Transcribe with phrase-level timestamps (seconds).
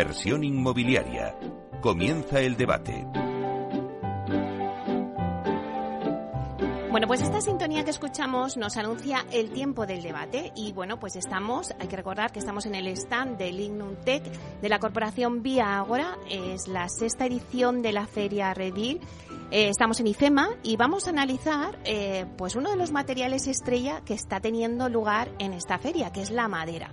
[0.00, 1.36] Inversión inmobiliaria.
[1.82, 3.06] Comienza el debate.
[6.90, 11.16] Bueno, pues esta sintonía que escuchamos nos anuncia el tiempo del debate y bueno, pues
[11.16, 14.24] estamos, hay que recordar que estamos en el stand del Ignum Tech
[14.62, 19.02] de la corporación Vía Agora, es la sexta edición de la feria Redil.
[19.50, 24.00] Eh, estamos en IFEMA y vamos a analizar eh, pues uno de los materiales estrella
[24.06, 26.90] que está teniendo lugar en esta feria, que es la madera.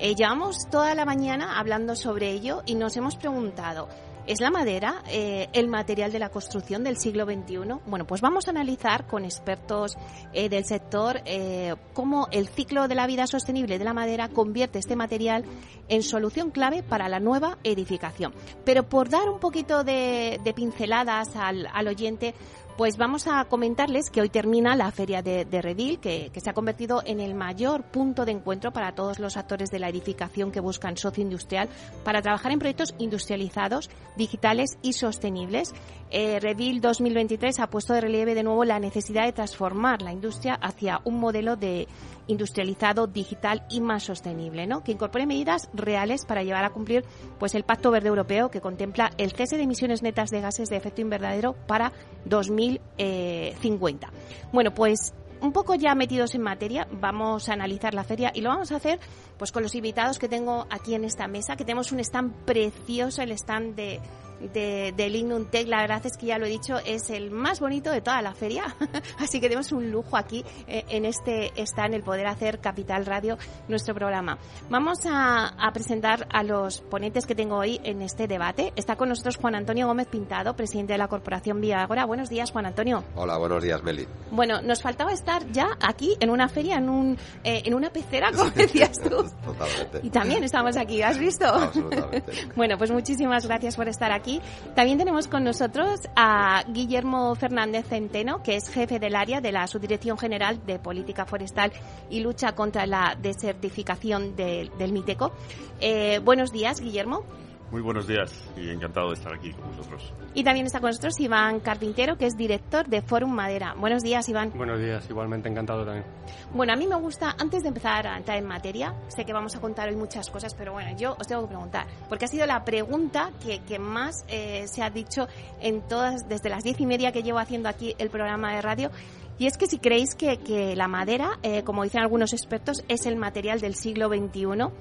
[0.00, 3.88] Eh, llevamos toda la mañana hablando sobre ello y nos hemos preguntado,
[4.28, 7.80] ¿Es la madera eh, el material de la construcción del siglo XXI?
[7.86, 9.96] Bueno, pues vamos a analizar con expertos
[10.34, 14.80] eh, del sector eh, cómo el ciclo de la vida sostenible de la madera convierte
[14.80, 15.46] este material
[15.88, 18.34] en solución clave para la nueva edificación.
[18.66, 22.34] Pero por dar un poquito de, pinceladas al, al oyente,
[22.78, 27.02] pues vamos a comentarles que hoy termina la feria de, Redil, que, se ha convertido
[27.04, 30.96] en el mayor punto de encuentro para todos los actores de la edificación que buscan
[30.96, 31.68] socio industrial
[32.04, 35.74] para trabajar en proyectos industrializados, digitales y sostenibles.
[36.12, 40.54] Eh, Redil 2023 ha puesto de relieve de nuevo la necesidad de transformar la industria
[40.54, 41.88] hacia un modelo de
[42.28, 44.84] industrializado, digital y más sostenible, ¿no?
[44.84, 47.04] Que incorpore medidas reales para llevar a cumplir
[47.38, 50.76] pues el Pacto Verde Europeo que contempla el cese de emisiones netas de gases de
[50.76, 51.92] efecto invernadero para
[52.26, 54.12] 2050.
[54.52, 58.50] Bueno, pues un poco ya metidos en materia, vamos a analizar la feria y lo
[58.50, 58.98] vamos a hacer
[59.36, 63.22] pues con los invitados que tengo aquí en esta mesa, que tenemos un stand precioso,
[63.22, 64.00] el stand de
[64.40, 67.90] de, de Tech, la verdad es que ya lo he dicho, es el más bonito
[67.90, 68.64] de toda la feria.
[69.18, 73.06] Así que tenemos un lujo aquí eh, en este está en el poder hacer Capital
[73.06, 73.36] Radio
[73.68, 74.38] nuestro programa.
[74.70, 78.72] Vamos a, presentar a los ponentes que tengo hoy en este debate.
[78.74, 82.04] Está con nosotros Juan Antonio Gómez Pintado, presidente de la Corporación Vía Agora.
[82.06, 83.04] Buenos días, Juan Antonio.
[83.14, 84.06] Hola, buenos días, Meli.
[84.30, 88.30] Bueno, nos faltaba estar ya aquí en una feria, en, un, eh, en una pecera,
[88.36, 89.24] como decías tú.
[89.44, 90.00] Totalmente.
[90.02, 91.46] Y también estamos aquí, ¿has visto?
[91.46, 92.32] Absolutamente.
[92.56, 94.27] bueno, pues muchísimas gracias por estar aquí
[94.74, 99.66] también tenemos con nosotros a Guillermo Fernández Centeno, que es jefe del área de la
[99.66, 101.72] Subdirección General de Política Forestal
[102.10, 105.32] y Lucha contra la Desertificación del, MITECO.
[105.80, 107.24] Eh, buenos días, Guillermo.
[107.70, 110.10] Muy buenos días y encantado de estar aquí con vosotros.
[110.32, 113.74] Y también está con nosotros Iván Carpintero, que es director de Forum Madera.
[113.76, 114.52] Buenos días, Iván.
[114.56, 116.06] Buenos días, igualmente encantado también.
[116.54, 119.54] Bueno, a mí me gusta, antes de empezar a entrar en materia, sé que vamos
[119.54, 122.46] a contar hoy muchas cosas, pero bueno, yo os tengo que preguntar, porque ha sido
[122.46, 125.28] la pregunta que, que más eh, se ha dicho
[125.60, 128.90] en todas, desde las diez y media que llevo haciendo aquí el programa de radio,
[129.38, 133.06] y es que si creéis que, que la madera, eh, como dicen algunos expertos, es
[133.06, 134.72] el material del siglo XXI,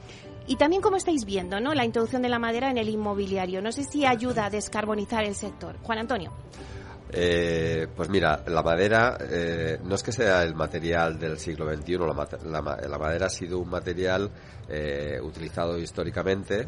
[0.48, 1.74] y también como estáis viendo, ¿no?
[1.74, 3.62] La introducción de la madera en el inmobiliario.
[3.62, 5.78] No sé si ayuda a descarbonizar el sector.
[5.84, 6.32] Juan Antonio.
[7.10, 11.98] Eh, pues mira, la madera eh, no es que sea el material del siglo XXI,
[12.46, 14.30] la, madera ha sido un material
[14.70, 16.68] eh, utilizado históricamente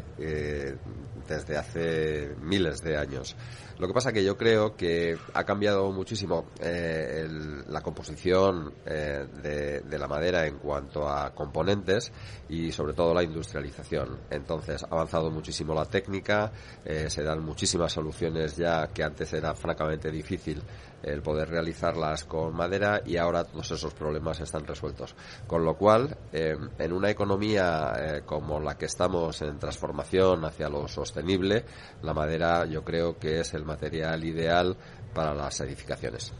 [1.28, 3.36] desde hace miles de años.
[3.80, 7.26] Lo que pasa que yo creo que ha cambiado muchísimo eh,
[7.68, 12.12] la composición eh, de, la madera en cuanto a componentes
[12.50, 14.18] y sobre todo la industrialización.
[14.28, 16.52] Entonces ha avanzado muchísimo la técnica,
[16.84, 20.62] eh, se dan muchísimas soluciones ya que antes era francamente difícil
[21.02, 25.14] el poder realizarlas con madera y ahora todos esos problemas están resueltos.
[25.46, 30.68] Con lo cual, eh, en una economía eh, como la que estamos en transformación hacia
[30.68, 31.64] lo sostenible,
[32.02, 34.76] la madera yo creo que es el material ideal
[35.14, 36.32] para las edificaciones.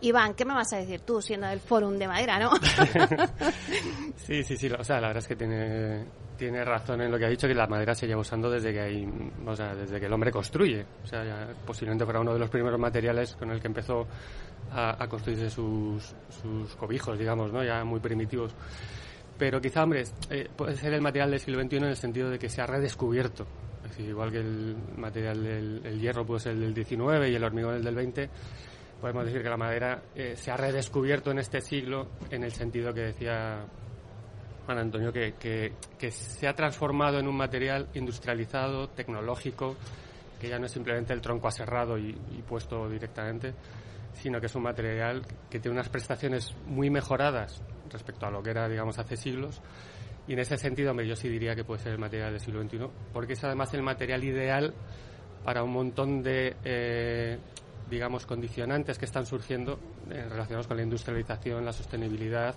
[0.00, 2.52] Iván, ¿qué me vas a decir tú siendo del Fórum de Madera, no?
[4.16, 6.06] sí, sí, sí, o sea, la verdad es que tiene
[6.42, 8.80] tiene razón en lo que ha dicho que la madera se lleva usando desde que
[8.80, 9.08] hay,
[9.46, 10.84] o sea, desde que el hombre construye.
[11.04, 14.08] O sea, posiblemente fuera uno de los primeros materiales con el que empezó
[14.72, 17.62] a, construirse sus, sus, cobijos, digamos, ¿no?
[17.62, 18.54] Ya muy primitivos.
[19.38, 22.40] Pero quizá, hombre, eh, puede ser el material del siglo XXI en el sentido de
[22.40, 23.46] que se ha redescubierto.
[23.98, 25.42] Igual que el material
[25.82, 28.28] del hierro puede ser el del XIX y el hormigón el del XX,
[29.00, 32.94] podemos decir que la madera eh, se ha redescubierto en este siglo en el sentido
[32.94, 33.66] que decía
[34.64, 35.34] Juan Antonio, que,
[35.98, 39.76] que, se ha transformado en un material industrializado, tecnológico,
[40.40, 42.12] que ya no es simplemente el tronco aserrado y,
[42.48, 43.54] puesto directamente,
[44.14, 47.60] sino que es un material que tiene unas prestaciones muy mejoradas
[47.90, 49.60] respecto a lo que era, digamos, hace siglos.
[50.28, 52.62] Y en ese sentido, hombre, yo sí diría que puede ser el material del siglo
[52.62, 52.78] XXI,
[53.12, 54.72] porque es además el material ideal
[55.44, 57.38] para un montón de, eh,
[57.90, 59.78] digamos, condicionantes que están surgiendo
[60.10, 62.54] eh, relacionados con la industrialización, la sostenibilidad,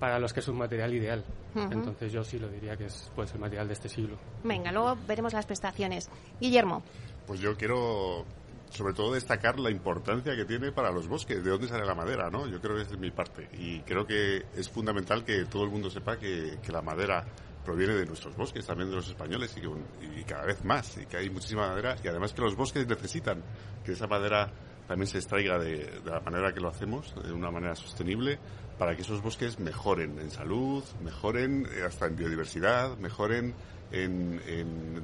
[0.00, 1.24] para los que es un material ideal.
[1.54, 4.16] Entonces yo sí lo diría que es pues el material de este siglo.
[4.42, 6.10] Venga, luego veremos las prestaciones.
[6.40, 6.82] Guillermo.
[7.26, 8.24] Pues yo quiero
[8.72, 12.30] sobre todo destacar la importancia que tiene para los bosques, de dónde sale la madera,
[12.30, 12.46] ¿no?
[12.46, 13.48] Yo creo que es mi parte.
[13.52, 17.24] Y creo que es fundamental que todo el mundo sepa que, que la madera
[17.64, 21.30] proviene de nuestros bosques, también de los españoles, y, cada vez más, y que hay
[21.30, 23.42] muchísima madera, y además que los bosques necesitan
[23.84, 24.50] que esa madera
[24.88, 28.38] también se extraiga de, la manera que lo hacemos, de una manera sostenible,
[28.78, 33.54] para que esos bosques mejoren en salud, mejoren eh, hasta en biodiversidad, mejoren
[33.92, 35.02] en, en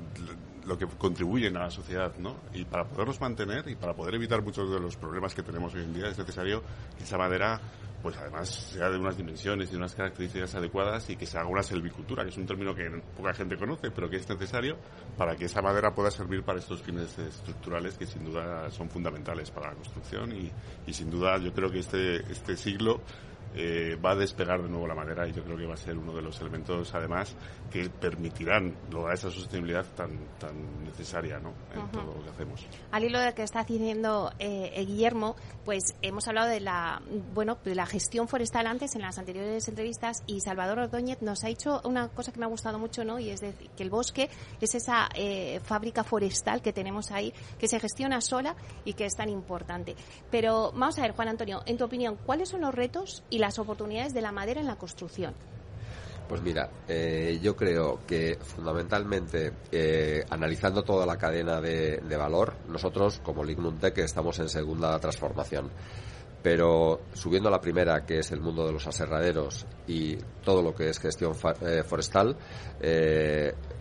[0.69, 2.37] lo que contribuyen a la sociedad, ¿no?
[2.53, 5.83] Y para poderlos mantener y para poder evitar muchos de los problemas que tenemos hoy
[5.83, 6.63] en día es necesario
[6.97, 7.61] que esa madera
[8.03, 11.65] pues además sea de unas dimensiones y unas características adecuadas y que se haga una
[11.65, 12.85] selvicultura, que es un término que
[13.17, 14.77] poca gente conoce, pero que es necesario
[15.17, 19.51] para que esa madera pueda servir para estos fines estructurales que sin duda son fundamentales
[19.51, 20.53] para la construcción y,
[20.87, 23.01] y sin duda yo creo que este, este siglo
[23.55, 25.97] eh, va a despegar de nuevo la madera y yo creo que va a ser
[25.97, 27.35] uno de los elementos, además,
[27.71, 31.53] que permitirán lograr esa sostenibilidad tan, tan necesaria ¿no?
[31.75, 32.67] en todo lo que hacemos.
[32.91, 37.03] Al hilo de que está diciendo eh, Guillermo, pues hemos hablado de la,
[37.35, 41.49] bueno, de la gestión forestal antes en las anteriores entrevistas y Salvador Ordóñez nos ha
[41.49, 43.19] dicho una cosa que me ha gustado mucho, ¿no?
[43.19, 44.31] Y es decir, que el bosque
[44.61, 49.15] es esa eh, fábrica forestal que tenemos ahí, que se gestiona sola y que es
[49.15, 49.97] tan importante.
[50.31, 53.59] Pero vamos a ver, Juan Antonio, en tu opinión, ¿cuáles son los retos y las
[53.59, 55.35] oportunidades de la madera en la construcción?
[56.29, 63.21] Pues mira, eh, yo creo que fundamentalmente, eh, analizando toda la cadena de, valor, nosotros
[63.25, 65.71] como Lignuntec estamos en segunda transformación.
[66.43, 70.75] Pero subiendo a la primera, que es el mundo de los aserraderos y todo lo
[70.75, 71.33] que es gestión
[71.63, 72.37] eh, forestal,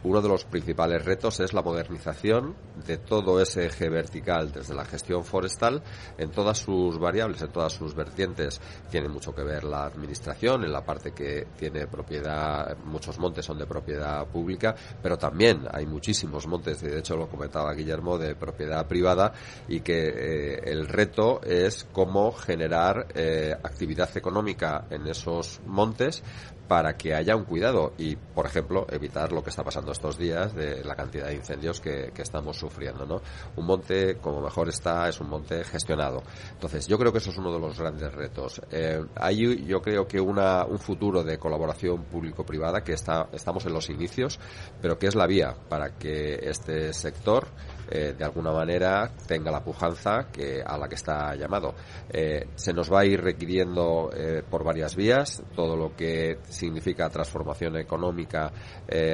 [0.04, 2.56] uno de los principales retos es la modernización
[2.86, 5.83] de todo ese eje vertical desde la gestión forestal
[6.18, 8.62] en todas sus variables, en todas sus vertientes.
[8.89, 13.57] Tiene mucho que ver la administración en la parte que tiene propiedad, muchos montes son
[13.57, 18.88] de propiedad pública, pero también hay muchísimos montes, de hecho lo comentaba Guillermo, de propiedad
[18.88, 19.33] privada
[19.68, 26.24] y que eh, el reto es cómo generar eh, actividad económica en esos montes
[26.66, 30.54] para que haya un cuidado y, por ejemplo, evitar lo que está pasando estos días
[30.56, 33.22] de la cantidad de incendios que, estamos sufriendo, ¿no?
[33.56, 36.24] Un monte, como mejor está, es un monte gestionado.
[36.52, 38.62] Entonces, yo creo que eso es uno de los grandes retos.
[38.72, 43.74] Eh, hay, yo creo que una, un futuro de colaboración público-privada que está, estamos en
[43.74, 44.40] los inicios,
[44.82, 47.48] pero que es la vía para que este sector
[47.89, 51.74] eh, de alguna manera tenga la pujanza que a la que está llamado.
[52.10, 57.10] Eh, se nos va a ir requiriendo eh, por varias vías todo lo que significa
[57.10, 58.51] transformación económica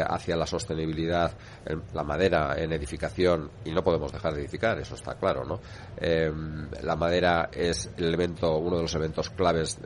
[0.08, 1.32] hacia la sostenibilidad,
[1.94, 5.60] la madera en edificación y no podemos dejar de edificar, eso está claro, ¿no?
[6.84, 9.80] la madera es el elemento, uno de los elementos claves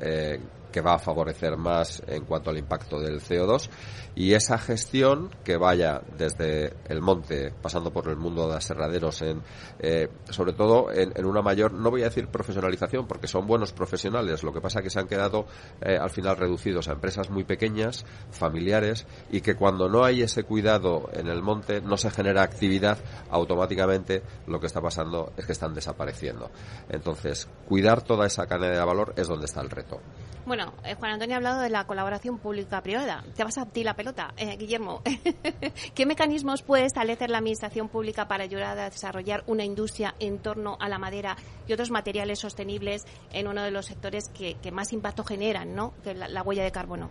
[0.72, 3.70] que va a favorecer más en cuanto al impacto del CO2
[4.18, 9.44] y esa gestión que vaya desde el monte pasando por el mundo de aserraderos en
[9.78, 14.44] eh, sobre todo en, una mayor no voy a decir profesionalización porque son buenos profesionales
[14.44, 15.46] lo que pasa que se han quedado
[15.82, 20.44] eh, al final reducidos a empresas muy pequeñas familiares y que cuando no hay ese
[20.44, 22.98] cuidado en el monte no se genera actividad
[23.30, 26.50] automáticamente lo que está pasando es que están desapareciendo.
[26.90, 30.02] Entonces cuidar toda esa cadena de valor es donde está el reto.
[30.48, 33.22] Bueno, eh, Juan Antonio ha hablado de la colaboración pública-privada.
[33.36, 33.96] Te vas a ti la
[34.38, 35.02] eh, Guillermo.
[35.96, 40.78] ¿Qué mecanismos puede establecer la Administración Pública para ayudar a desarrollar una industria en torno
[40.80, 41.38] a la madera
[41.68, 45.94] y otros materiales sostenibles en uno de los sectores que, más impacto generan, ¿no?
[46.04, 47.10] Que la, la huella de carbono.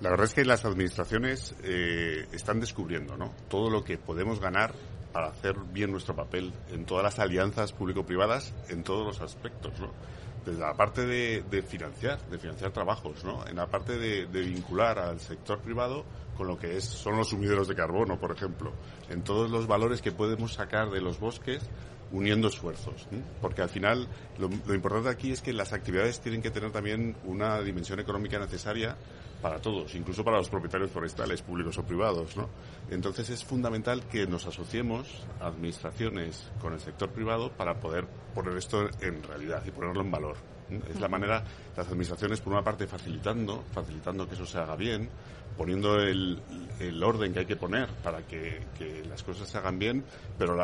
[0.00, 3.32] La verdad es que las administraciones eh, están descubriendo ¿no?
[3.48, 4.74] todo lo que podemos ganar
[5.12, 9.78] para hacer bien nuestro papel en todas las alianzas público-privadas en todos los aspectos.
[9.80, 9.92] ¿no?
[10.44, 13.46] Desde la parte de, financiar, de financiar trabajos, ¿no?
[13.46, 16.04] En la parte de, vincular al sector privado
[16.36, 18.72] con lo que es, son los sumideros de carbono, por ejemplo,
[19.08, 21.62] en todos los valores que podemos sacar de los bosques
[22.12, 23.08] uniendo esfuerzos,
[23.40, 24.06] porque al final
[24.38, 28.38] lo, lo importante aquí es que las actividades tienen que tener también una dimensión económica
[28.38, 28.96] necesaria
[29.44, 32.48] para todos, incluso para los propietarios forestales, públicos o privados, ¿no?
[32.88, 35.06] Entonces es fundamental que nos asociemos
[35.38, 40.36] administraciones con el sector privado para poder poner esto en realidad y ponerlo en valor.
[40.88, 41.44] Es la manera,
[41.76, 45.10] las administraciones por una parte facilitando, facilitando que eso se haga bien,
[45.58, 46.40] poniendo el,
[47.04, 48.62] orden que hay que poner para que,
[49.06, 50.06] las cosas se hagan bien,
[50.38, 50.56] pero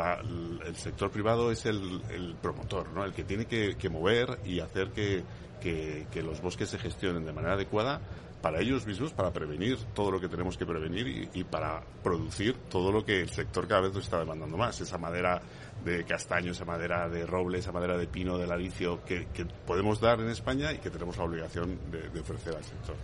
[0.64, 3.04] el sector privado es el, promotor, ¿no?
[3.04, 5.22] El que tiene que, mover y hacer que,
[5.60, 8.00] que los bosques se gestionen de manera adecuada
[8.40, 12.90] para ellos mismos, para prevenir todo lo que tenemos que prevenir y, para producir todo
[12.90, 14.80] lo que el sector cada vez nos está demandando más.
[14.80, 15.40] Esa madera
[15.84, 19.26] de castaño, esa madera de roble, esa madera de pino, de laricio que,
[19.66, 22.96] podemos dar en España y que tenemos la obligación de, ofrecer al sector.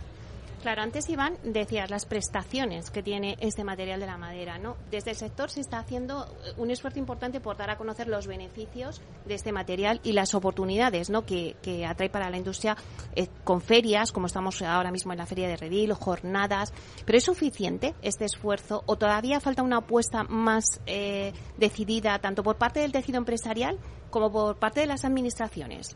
[0.67, 4.75] Claro, antes Iván decías las prestaciones que tiene este material de la madera, ¿no?
[4.91, 8.27] Desde el sector se está haciendo eh, un esfuerzo importante por dar a conocer los
[8.27, 11.25] beneficios de este material y las oportunidades, ¿no?
[11.25, 11.55] Que,
[11.87, 12.75] atrae para la industria
[13.15, 16.73] eh, con ferias, como estamos ahora mismo en la feria de Redil, jornadas.
[17.05, 22.57] Pero es suficiente este esfuerzo o todavía falta una apuesta más eh, decidida tanto por
[22.57, 25.95] parte del tejido empresarial como por parte de las administraciones.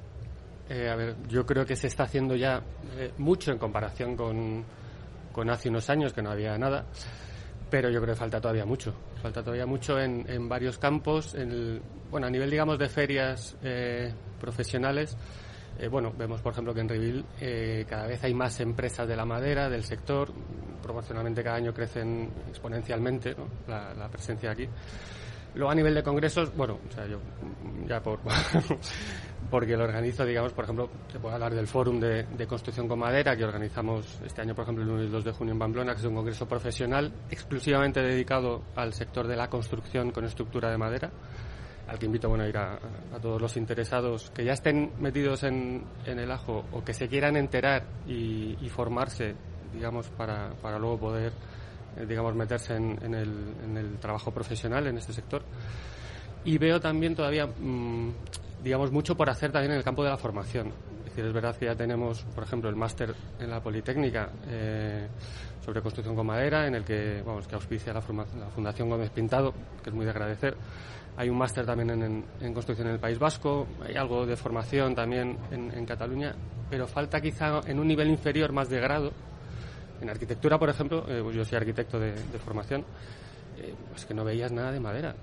[0.69, 2.61] Eh, a ver, yo creo que se está haciendo ya
[2.97, 4.63] eh, mucho en comparación con,
[5.31, 6.85] con, hace unos años, que no había nada,
[7.69, 8.93] pero yo creo que falta todavía mucho.
[9.21, 11.35] Falta todavía mucho en, en varios campos.
[11.35, 15.15] En bueno, a nivel, digamos, de ferias eh, profesionales,
[15.89, 17.25] bueno, vemos, por ejemplo, que en Reveal
[17.87, 20.31] cada vez hay más empresas de la madera, del sector.
[20.83, 23.35] Proporcionalmente cada año crecen exponencialmente
[23.67, 24.67] la, la presencia aquí.
[25.55, 27.19] Luego a nivel de congresos, bueno, o sea, yo
[27.85, 28.19] ya por
[29.49, 33.35] porque lo organizo, digamos, por ejemplo, se puede hablar del Fórum de, Construcción con Madera
[33.35, 35.93] que organizamos este año, por ejemplo, el 1 y el 2 de junio en Pamplona,
[35.93, 40.77] que es un congreso profesional exclusivamente dedicado al sector de la construcción con estructura de
[40.77, 41.11] madera,
[41.87, 42.79] al que invito bueno, a ir a,
[43.21, 47.83] todos los interesados que ya estén metidos en, el ajo o que se quieran enterar
[48.07, 49.35] y, formarse,
[49.73, 51.33] digamos, para, para luego poder
[52.07, 55.43] digamos, meterse en, el, trabajo profesional en este sector.
[56.43, 58.09] Y veo también todavía, mm,
[58.63, 60.67] digamos, mucho por hacer también en el campo de la formación.
[60.99, 65.07] Es decir, es verdad que ya tenemos, por ejemplo, el máster en la Politécnica eh,
[65.63, 69.89] sobre construcción con madera, en el que, vamos, que auspicia la, Fundación Gómez Pintado, que
[69.89, 70.55] es muy de agradecer.
[71.17, 75.37] Hay un máster también en, construcción en el País Vasco, hay algo de formación también
[75.51, 76.33] en, en Cataluña,
[76.69, 79.11] pero falta quizá en un nivel inferior más de grado,
[80.01, 82.83] en arquitectura, por ejemplo, eh, yo soy arquitecto de, formación,
[83.57, 85.15] eh, pues que no veías nada de madera.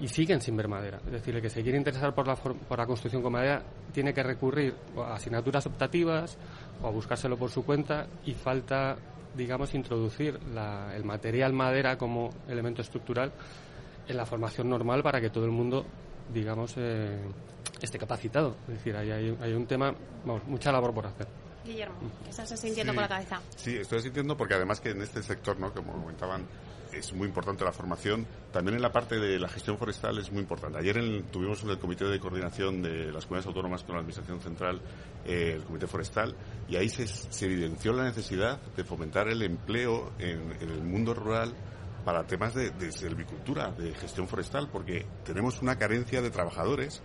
[0.00, 1.00] y siguen sin ver madera.
[1.06, 3.62] Es decir, que se quiere interesar por la, por la construcción con madera
[3.92, 6.36] tiene que recurrir a asignaturas optativas
[6.82, 8.96] o a buscárselo por su cuenta y falta,
[9.36, 10.38] digamos, introducir
[10.94, 13.32] el material madera como elemento estructural
[14.08, 15.86] en la formación normal para que todo el mundo,
[16.32, 17.18] digamos, eh,
[17.80, 18.56] esté capacitado.
[18.68, 21.28] Es decir, hay, hay, un tema, vamos, mucha labor por hacer.
[21.64, 21.96] Guillermo,
[22.28, 23.40] estás sintiendo con la cabeza.
[23.56, 25.72] Sí, estoy sintiendo porque además que en este sector, ¿no?
[25.72, 26.46] como comentaban,
[26.92, 28.26] es muy importante la formación.
[28.52, 30.78] También en la parte de la gestión forestal es muy importante.
[30.78, 30.96] Ayer
[31.30, 34.80] tuvimos en el Comité de Coordinación de las Comunidades Autónomas con la Administración Central,
[35.24, 36.34] eh, el Comité Forestal,
[36.68, 41.54] y ahí se, evidenció la necesidad de fomentar el empleo en, el mundo rural
[42.04, 47.02] para temas de, de silvicultura, de gestión forestal, porque tenemos una carencia de trabajadores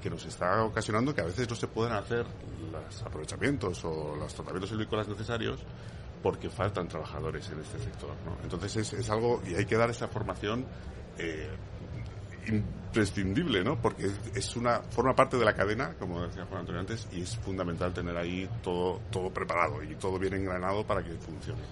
[0.00, 2.24] que, nos está ocasionando que a veces no se pueden hacer
[2.72, 5.60] los aprovechamientos o los tratamientos silvícolas necesarios
[6.22, 8.10] porque faltan trabajadores en este sector.
[8.42, 10.64] Entonces es, algo, y hay que dar esa formación
[11.18, 11.50] eh,
[12.88, 13.80] imprescindible, ¿no?
[13.80, 17.36] Porque es una forma parte de la cadena, como decía Juan Antonio antes, y es
[17.36, 21.62] fundamental tener ahí todo todo preparado y todo bien engranado para que funcione.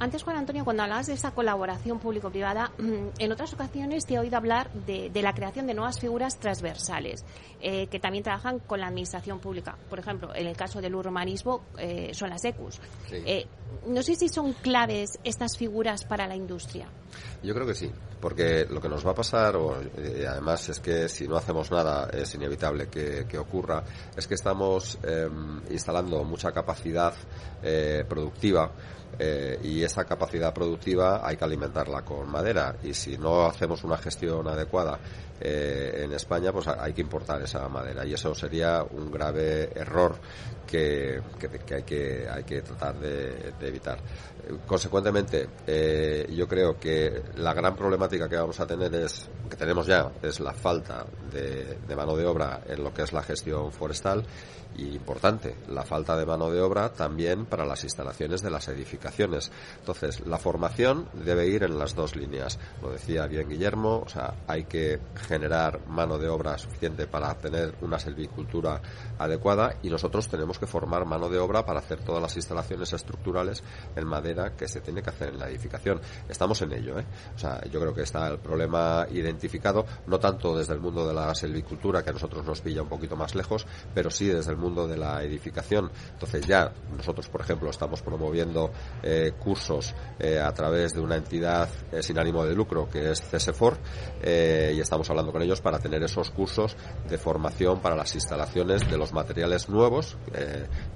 [0.00, 4.18] Antes, Juan Antonio, cuando hablabas de esa colaboración público-privada, mm, en otras ocasiones te he
[4.20, 7.24] oído hablar de, la creación de nuevas figuras transversales
[7.60, 9.76] eh, que también trabajan con la administración pública.
[9.90, 12.80] Por ejemplo, en el caso del urbanismo eh, son las ECUS.
[13.10, 13.46] Eh,
[13.88, 16.86] no sé si son claves estas figuras para la industria.
[17.42, 19.76] Yo creo que sí, porque lo que nos va a pasar, o,
[20.28, 23.82] además es que si no hacemos nada es inevitable que, ocurra,
[24.16, 27.14] es que estamos em, instalando mucha capacidad
[28.08, 28.72] productiva
[29.18, 33.96] eh, y esa capacidad productiva hay que alimentarla con madera y si no hacemos una
[33.96, 34.98] gestión adecuada
[35.40, 40.16] eh, en España pues hay que importar esa madera y eso sería un grave error
[40.66, 41.20] que,
[41.70, 43.98] hay, que hay que tratar de, evitar.
[44.66, 49.86] Consecuentemente, eh, yo creo que la gran problemática que vamos a tener es, que tenemos
[49.86, 53.72] ya, es la falta de, de mano de obra en lo que es la gestión
[53.72, 54.24] forestal
[54.76, 59.50] y importante, la falta de mano de obra también para las instalaciones de las edificaciones.
[59.80, 62.58] Entonces, la formación debe ir en las dos líneas.
[62.80, 67.74] Lo decía bien Guillermo, o sea, hay que generar mano de obra suficiente para tener
[67.82, 68.80] una silvicultura
[69.18, 73.62] adecuada y nosotros tenemos que formar mano de obra para hacer todas las instalaciones estructurales
[73.94, 76.00] en madera que se tiene que hacer en la edificación.
[76.28, 77.04] Estamos en ello, ¿eh?
[77.34, 81.14] O sea, yo creo que está el problema identificado, no tanto desde el mundo de
[81.14, 84.56] la silvicultura, que a nosotros nos pilla un poquito más lejos, pero sí desde el
[84.56, 85.90] mundo de la edificación.
[86.12, 88.70] Entonces ya nosotros, por ejemplo, estamos promoviendo
[89.02, 93.20] eh, cursos eh, a través de una entidad eh, sin ánimo de lucro que es
[93.20, 93.76] CSFOR
[94.22, 96.76] y estamos hablando con ellos para tener esos cursos
[97.08, 100.16] de formación para las instalaciones de los materiales nuevos,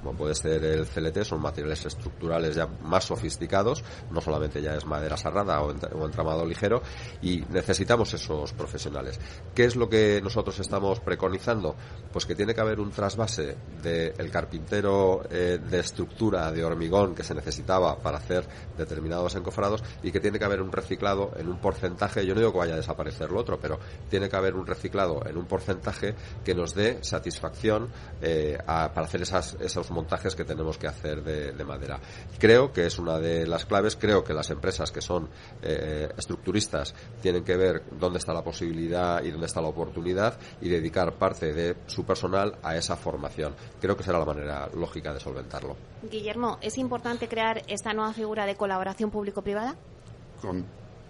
[0.03, 4.87] como puede ser el CLT, son materiales estructurales ya más sofisticados, no solamente ya es
[4.87, 5.73] madera sarrada o,
[6.05, 6.83] entramado ligero
[7.21, 9.21] y necesitamos esos profesionales profesionales.
[9.55, 11.77] ¿Qué es lo que nosotros estamos preconizando?
[12.11, 17.23] Pues que tiene que haber un trasvase del carpintero eh, de estructura de hormigón que
[17.23, 18.47] se necesitaba para hacer
[18.79, 22.53] determinados encofrados y que tiene que haber un reciclado en un porcentaje, yo no digo
[22.53, 23.79] que vaya a desaparecer lo otro, pero
[24.13, 26.15] tiene que haber un reciclado en un porcentaje
[26.45, 27.89] que nos dé satisfacción
[28.21, 31.99] eh, para hacer esas, esos montajes que tenemos que hacer de, madera.
[32.39, 35.31] Creo que es una de las claves, creo que las empresas que son
[35.63, 40.69] eh, estructuristas tienen que ver dónde está la posibilidad y dónde está la oportunidad y
[40.69, 43.55] dedicar parte de su personal a esa formación.
[43.81, 45.75] Creo que será la manera lógica de solventarlo.
[46.03, 49.75] Guillermo, ¿es importante crear esta nueva figura de colaboración público-privada?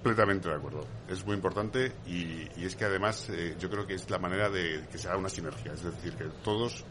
[0.02, 0.84] Completamente de acuerdo.
[1.08, 4.84] Es muy importante y, es que además eh, yo creo que es la manera de
[4.90, 5.72] que se haga una sinergia.
[5.72, 6.84] Es decir, que todos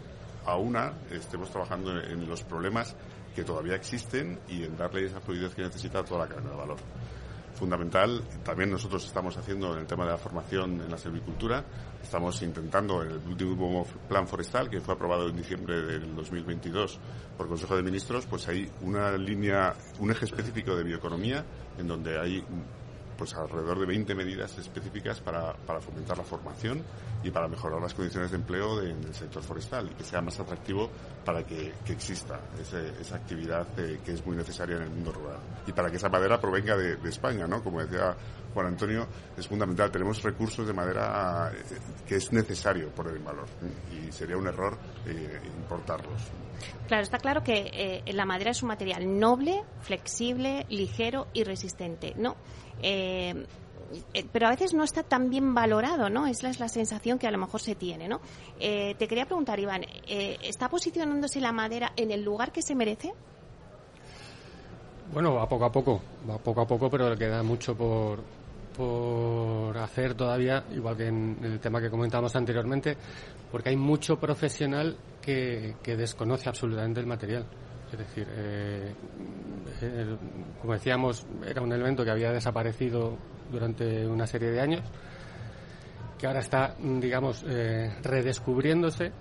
[0.46, 2.96] a una estemos trabajando en los problemas
[3.36, 6.78] que todavía existen y en darle esa fluidez que necesita toda la cadena de valor
[7.54, 8.24] fundamental.
[8.46, 11.66] También nosotros estamos haciendo en el tema de la formación en la silvicultura.
[12.02, 16.98] Estamos intentando en el último plan forestal que fue aprobado en diciembre del 2022
[17.38, 21.46] por Consejo de Ministros, pues hay una línea, un eje específico de bioeconomía
[21.78, 22.44] en donde hay
[23.22, 26.84] pues alrededor de 20 medidas específicas para, para fomentar la formación
[27.24, 30.40] y para mejorar las condiciones de empleo en el sector forestal y que sea más
[30.40, 30.90] atractivo
[31.24, 35.38] para que, exista esa actividad eh, que es muy necesaria en el mundo rural.
[35.68, 37.64] Y para que esa madera provenga de, España, ¿no?
[37.64, 38.16] Como decía
[38.56, 39.06] Juan Antonio,
[39.38, 39.92] es fundamental.
[39.92, 43.46] Tenemos recursos de madera eh, que es necesario poner en valor
[43.92, 46.24] y sería un error eh, importarlos.
[46.88, 52.14] Claro, está claro que la madera es un material noble, flexible, ligero y resistente.
[52.18, 52.36] No,
[52.82, 53.46] eh,
[54.14, 56.28] eh, pero a veces no está tan bien valorado, ¿no?
[56.28, 58.22] Esa es la sensación que a lo mejor se tiene, ¿no?
[58.60, 63.14] Eh, te quería preguntar, Iván, ¿está posicionándose la madera en el lugar que se merece?
[65.14, 68.24] Bueno, va poco a poco, va poco a poco, pero queda mucho por,
[68.78, 72.96] por hacer todavía, igual que en el tema que comentábamos anteriormente,
[73.52, 77.46] porque hay mucho profesional que desconoce absolutamente el material.
[77.92, 78.94] Es decir, eh,
[80.62, 83.18] como decíamos, era un elemento que había desaparecido
[83.52, 84.82] durante una serie de años,
[86.18, 89.12] que ahora está, digamos, eh, redescubriéndose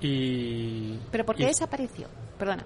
[0.00, 0.96] y...
[1.10, 2.08] ¿Pero por qué desapareció?
[2.38, 2.64] Perdona.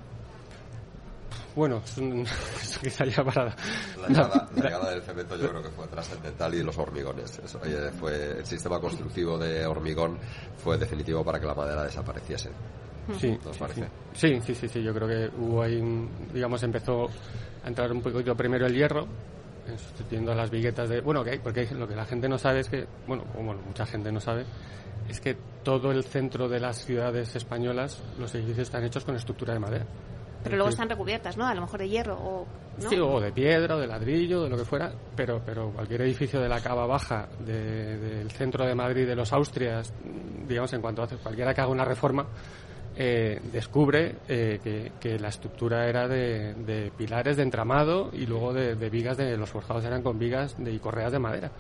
[1.55, 3.55] Bueno, es quizá ya para...
[4.01, 4.09] La
[4.55, 7.39] llegada, del cemento yo creo que fue trascendental y los hormigones.
[7.45, 7.61] Eso,
[7.99, 10.19] fue, el sistema constructivo de hormigón
[10.57, 12.51] fue definitivo para que la madera desapareciese.
[13.19, 13.39] Sí,
[14.13, 15.83] Sí, sí, sí, sí, yo creo que hubo ahí,
[16.33, 17.09] digamos, empezó
[17.65, 19.07] a entrar un poquito primero el hierro,
[19.77, 21.01] sustituyendo a las viguetas de...
[21.01, 24.21] Bueno, porque lo que la gente no sabe es que, bueno, bueno, mucha gente no
[24.21, 24.45] sabe,
[25.09, 29.55] es que todo el centro de las ciudades españolas, los edificios están hechos con estructura
[29.55, 29.87] de madera.
[30.43, 31.47] Pero luego están recubiertas, ¿no?
[31.47, 32.47] A lo mejor de hierro o...
[32.79, 36.41] Sí, o de piedra, o de ladrillo, de lo que fuera, pero, pero cualquier edificio
[36.41, 39.93] de la cava baja del centro de Madrid, de los Austrias,
[40.49, 42.27] digamos, en cuanto a cualquiera que haga una reforma,
[42.95, 49.17] eh, descubre eh, que, la estructura era de, pilares de entramado y luego de, vigas
[49.17, 51.51] de los forjados eran con vigas de, y correas de madera.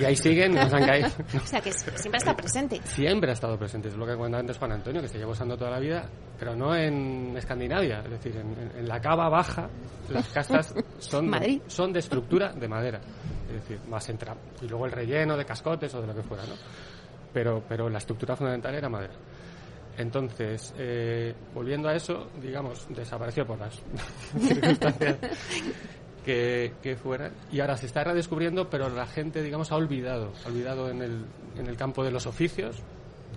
[0.00, 1.08] y ahí siguen y nos han caído.
[1.36, 2.80] o sea que siempre está presente.
[2.84, 3.88] Siempre ha estado presente.
[3.88, 6.56] Es lo que comentaba antes Juan Antonio, que se lleva usando toda la vida, pero
[6.56, 8.00] no en Escandinavia.
[8.00, 9.68] Es decir, en, la cava baja,
[10.08, 13.00] las casas son, de, son de estructura de madera.
[13.48, 16.44] Es decir, más entra Y luego el relleno de cascotes o de lo que fuera,
[16.44, 16.54] ¿no?
[17.32, 19.14] Pero, pero la estructura fundamental era madera.
[19.98, 23.82] Entonces, eh, volviendo a eso, digamos, desapareció por las
[24.40, 25.16] circunstancias
[26.24, 27.32] que, que fueran.
[27.50, 30.32] Y ahora se está redescubriendo, pero la gente, digamos, ha olvidado.
[30.44, 31.24] Ha olvidado en el,
[31.56, 32.80] en el campo de los oficios,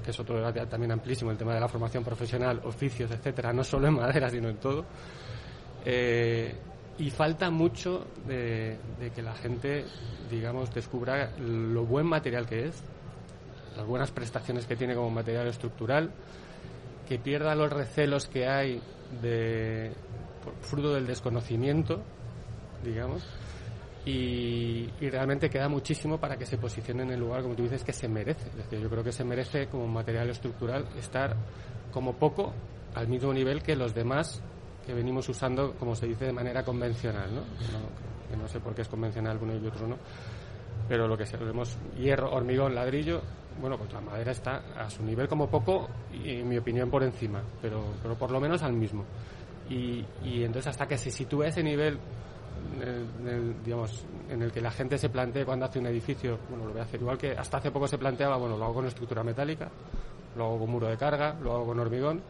[0.06, 3.63] que es otro debate también amplísimo, el tema de la formación profesional, oficios, etcétera, no
[3.63, 4.86] solo en madera, sino en todo.
[5.84, 6.56] Eh,
[7.00, 9.84] y falta mucho de, de, que la gente,
[10.30, 12.84] digamos, descubra lo buen material que es,
[13.76, 16.12] las buenas prestaciones que tiene como material estructural,
[17.08, 18.82] que pierda los recelos que hay
[19.22, 19.94] de
[20.62, 22.02] fruto del desconocimiento,
[22.84, 23.26] digamos,
[24.06, 27.94] y, realmente queda muchísimo para que se posicione en el lugar, como tú dices, que
[27.94, 28.48] se merece.
[28.50, 31.36] Es decir, yo creo que se merece como material estructural estar
[31.92, 32.54] como poco
[32.96, 34.42] al mismo nivel que los demás
[34.86, 37.42] que venimos usando, como se dice, de manera convencional, ¿no?
[38.30, 39.98] Que no, sé por qué es convencional uno y otro no,
[40.88, 43.22] pero lo que vemos hierro, hormigón, ladrillo,
[43.60, 47.04] bueno, pues la madera está a su nivel como poco y en mi opinión por
[47.04, 49.06] encima, pero, pero por lo menos al mismo.
[49.70, 51.98] Y, y entonces hasta que se sitúe ese nivel
[52.82, 56.66] en el, digamos, en el que la gente se plantee cuando hace un edificio, bueno,
[56.66, 58.86] lo voy a hacer igual que hasta hace poco se planteaba, bueno, lo hago con
[58.86, 59.70] estructura metálica,
[60.36, 62.22] lo hago con muro de carga, lo hago con hormigón,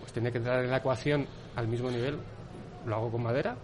[0.00, 2.18] pues tiene que entrar en la ecuación al mismo nivel,
[2.86, 3.56] lo hago con madera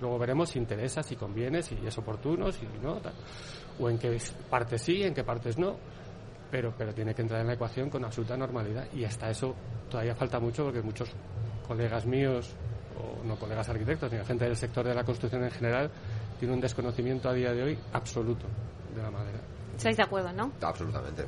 [0.00, 3.00] Luego veremos si interesa, si conviene, si es oportuno, si no,
[3.78, 4.16] o en qué
[4.48, 5.76] partes sí, en qué partes no.
[6.50, 8.86] Pero, pero tiene que entrar en la ecuación con absoluta normalidad.
[8.92, 9.54] Y hasta eso
[9.88, 11.10] todavía falta mucho porque muchos
[11.66, 12.50] colegas míos,
[12.98, 15.90] o no colegas arquitectos, ni gente del sector de la construcción en general,
[16.38, 18.46] tiene un desconocimiento a día de hoy absoluto
[18.94, 19.49] de la madera.
[19.80, 20.52] ¿Estáis de acuerdo, no?
[20.60, 21.24] Absolutamente.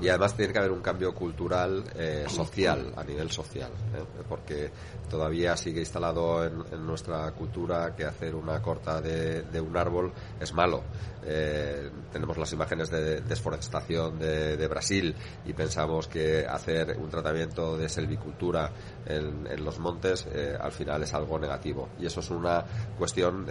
[0.00, 4.22] Y además tiene que haber un cambio cultural, eh, social, a nivel social, ¿eh?
[4.28, 4.72] porque
[5.08, 10.82] todavía sigue instalado en, nuestra cultura que hacer una corta de, un árbol es malo.
[11.24, 17.88] Eh, tenemos las imágenes de desforestación de, Brasil y pensamos que hacer un tratamiento de
[17.88, 18.68] selvicultura
[19.06, 20.26] en, los montes
[20.60, 21.88] al final es algo negativo.
[21.98, 22.64] Y eso es una
[22.98, 23.46] cuestión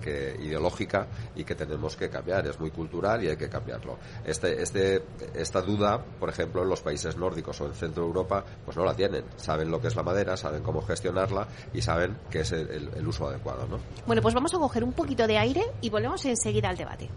[0.00, 2.46] que, ideológica y que tenemos que cambiar.
[2.46, 3.98] Es muy cultural y hay que cambiarlo.
[4.24, 8.76] Este, este, esta duda, por ejemplo, en los países nórdicos o en Centro Europa, pues
[8.76, 9.24] no la tienen.
[9.36, 13.06] Saben lo que es la madera, saben cómo gestionarla y saben que es el, el
[13.06, 13.78] uso adecuado, ¿no?
[14.06, 17.08] Bueno, pues vamos a coger un poquito de aire y volvemos enseguida al debate.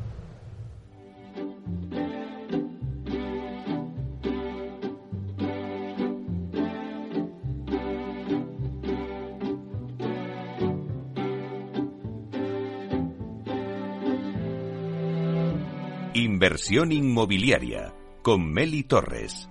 [16.51, 19.50] Inversión inmobiliaria con Meli Torres.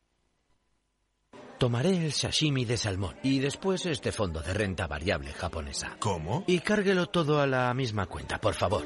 [1.61, 5.95] Tomaré el sashimi de salmón y después este fondo de renta variable japonesa.
[5.99, 6.43] ¿Cómo?
[6.47, 8.83] Y cárguelo todo a la misma cuenta, por favor.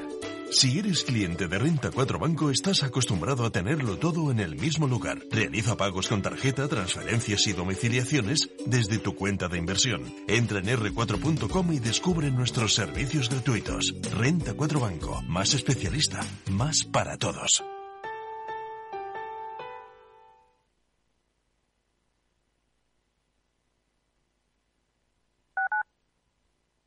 [0.50, 4.86] Si eres cliente de Renta 4 Banco, estás acostumbrado a tenerlo todo en el mismo
[4.86, 5.20] lugar.
[5.30, 10.14] Realiza pagos con tarjeta, transferencias y domiciliaciones desde tu cuenta de inversión.
[10.28, 13.94] Entra en r4.com y descubre nuestros servicios gratuitos.
[14.14, 17.64] Renta 4 Banco, más especialista, más para todos.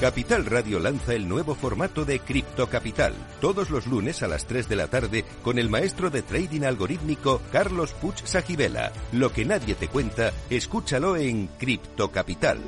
[0.00, 4.68] Capital Radio lanza el nuevo formato de Cripto Capital, todos los lunes a las 3
[4.68, 8.92] de la tarde con el maestro de trading algorítmico Carlos Puch Sajibela.
[9.12, 12.58] Lo que nadie te cuenta, escúchalo en Cripto Capital.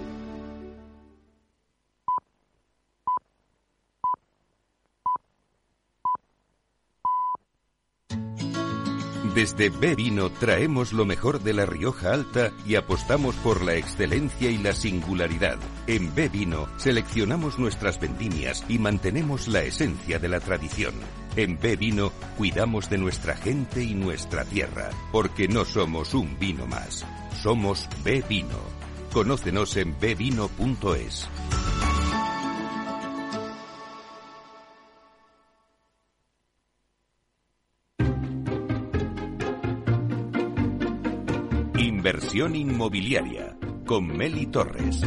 [9.39, 14.51] Desde B Vino traemos lo mejor de la Rioja Alta y apostamos por la excelencia
[14.51, 15.59] y la singularidad.
[15.87, 20.93] En B Vino seleccionamos nuestras vendimias y mantenemos la esencia de la tradición.
[21.37, 26.67] En B Vino cuidamos de nuestra gente y nuestra tierra, porque no somos un vino
[26.67, 27.07] más,
[27.41, 28.59] somos B Vino.
[29.13, 31.29] Conócenos en bvino.es.
[42.09, 45.05] Inversión inmobiliaria con Meli Torres.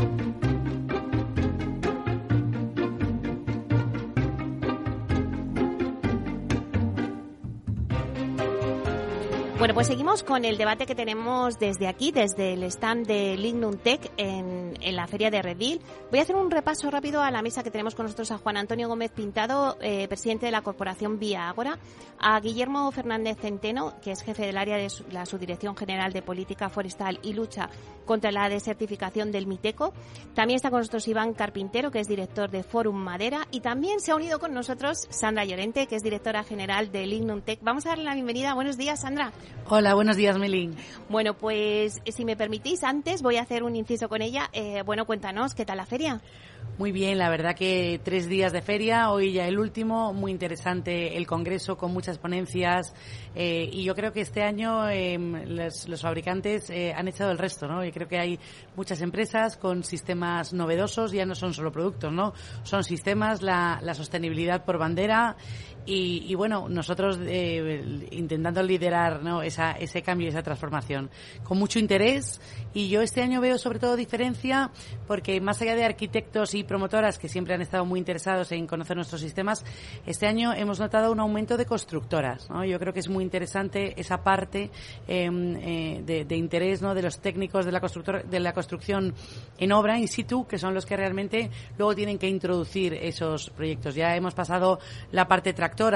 [9.61, 13.77] Bueno, pues seguimos con el debate que tenemos desde aquí, desde el stand de Lignum
[13.77, 15.79] Tech en, la feria de Redil.
[16.09, 18.57] Voy a hacer un repaso rápido a la mesa que tenemos con nosotros a Juan
[18.57, 21.77] Antonio Gómez Pintado, eh, presidente de la corporación Vía Ágora,
[22.17, 26.69] a Guillermo Fernández Centeno, que es jefe del área de la Subdirección General de Política
[26.69, 27.69] Forestal y Lucha
[28.05, 29.93] contra la Desertificación del Miteco.
[30.33, 33.47] También está con nosotros Iván Carpintero, que es director de Forum Madera.
[33.51, 37.41] Y también se ha unido con nosotros Sandra Llorente, que es directora general de Lignum
[37.41, 37.59] Tech.
[37.61, 38.55] Vamos a darle la bienvenida.
[38.55, 39.31] Buenos días, Sandra.
[39.67, 40.75] Hola, buenos días, Melín.
[41.07, 44.49] Bueno, pues si me permitís, antes voy a hacer un inciso con ella.
[44.51, 46.21] Eh, bueno, cuéntanos, ¿qué tal la feria?
[46.77, 51.17] Muy bien, la verdad que tres días de feria, hoy ya el último, muy interesante
[51.17, 52.95] el congreso con muchas ponencias
[53.35, 57.67] eh, y yo creo que este año em, los, fabricantes eh, han echado el resto,
[57.67, 57.85] ¿no?
[57.85, 58.39] Y creo que hay
[58.75, 62.33] muchas empresas con sistemas novedosos, ya no son solo productos, ¿no?
[62.63, 65.35] Son sistemas, la, la sostenibilidad por bandera
[65.85, 69.41] y, bueno, nosotros eh, intentando liderar ¿no?
[69.41, 71.09] esa, ese cambio y esa transformación
[71.43, 72.39] con mucho interés.
[72.73, 74.69] Y yo este año veo sobre todo diferencia
[75.07, 78.95] porque más allá de arquitectos y promotoras que siempre han estado muy interesados en conocer
[78.95, 79.63] nuestros sistemas,
[80.05, 82.47] este año hemos notado un aumento de constructoras.
[82.67, 84.69] Yo creo que es muy interesante esa parte
[85.07, 86.93] em, eh, de, interés ¿no?
[86.93, 89.13] de los técnicos de la, constructora, de la construcción
[89.57, 93.95] en obra, in situ, que son los que realmente luego tienen que introducir esos proyectos.
[93.95, 94.79] Ya hemos pasado
[95.11, 95.53] la parte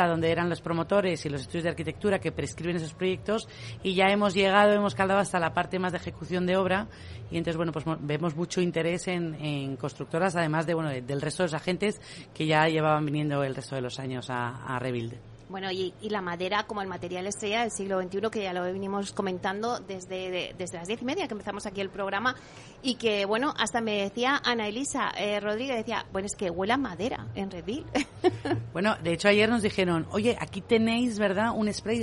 [0.08, 3.48] donde eran los promotores y los estudios de arquitectura que prescriben esos proyectos,
[3.84, 6.88] y ya hemos llegado, hemos calado hasta la parte más de ejecución de obra,
[7.32, 11.54] y entonces, bueno, pues vemos mucho interés en, constructoras, de, bueno, del resto de los
[11.54, 12.00] agentes
[12.34, 15.16] que ya llevaban viniendo el resto de los años a, a Rebuild.
[15.48, 19.12] Bueno, y, la madera como el material estrella del siglo XXI, que ya lo venimos
[19.12, 22.36] comentando desde, desde las diez y media que empezamos aquí el programa,
[22.82, 26.74] y que, bueno, hasta me decía Ana Elisa eh, Rodríguez, decía, bueno, es que huele
[26.74, 27.86] a madera en Redil.
[28.74, 32.02] Bueno, de hecho ayer nos dijeron, oye, aquí tenéis, ¿verdad?, un spray y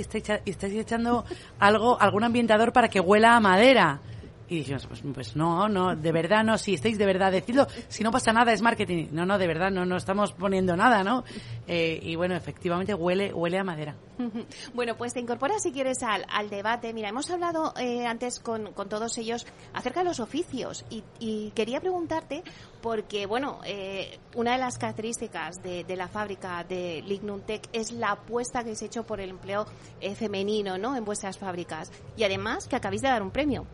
[0.49, 1.23] estáis echando
[1.59, 4.01] algo, algún ambientador para que huela a madera.
[4.49, 8.03] Y dijimos, pues, pues, no, no, de verdad no, si estáis de verdad, decidlo, si
[8.03, 9.07] no pasa nada es marketing.
[9.11, 11.23] No, no, de verdad no, no estamos poniendo nada, ¿no?
[11.65, 13.95] Eh, y bueno, efectivamente huele, huele a madera.
[14.73, 16.93] Bueno, pues te incorporas si quieres al, al debate.
[16.93, 21.79] Mira, hemos hablado eh, antes con, con, todos ellos acerca de los oficios y, quería
[21.79, 22.43] preguntarte
[22.81, 28.11] porque, bueno, eh, una de las características de, la fábrica de Lignum Tech es la
[28.11, 29.65] apuesta que se ha hecho por el empleo
[30.15, 30.95] femenino, ¿no?
[30.95, 33.65] En vuestras fábricas y además que acabáis de dar un premio.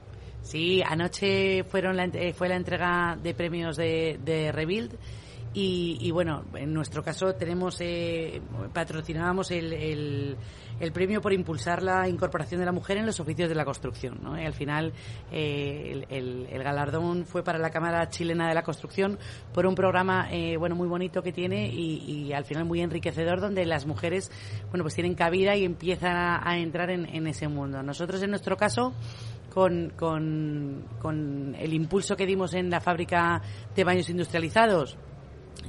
[0.42, 4.98] Sí, anoche fueron la, eh, fue la entrega de premios de, de Rebuild.
[5.52, 8.40] Y, bueno, en nuestro caso tenemos, eh,
[8.72, 10.38] patrocinábamos el,
[10.80, 14.20] el, premio por impulsar la incorporación de la mujer en los oficios de la construcción.
[14.22, 14.40] ¿no?
[14.40, 14.94] Y al final
[15.32, 19.18] eh, el, el, galardón fue para la Cámara Chilena de la Construcción
[19.52, 23.42] por un programa eh, bueno muy bonito que tiene y, y, al final muy enriquecedor
[23.42, 24.32] donde las mujeres
[24.70, 27.82] bueno pues tienen cabida y empiezan a, a entrar en, en ese mundo.
[27.82, 28.94] Nosotros en nuestro caso
[29.50, 33.42] con, con, el impulso que dimos en la fábrica
[33.76, 34.98] de baños industrializados,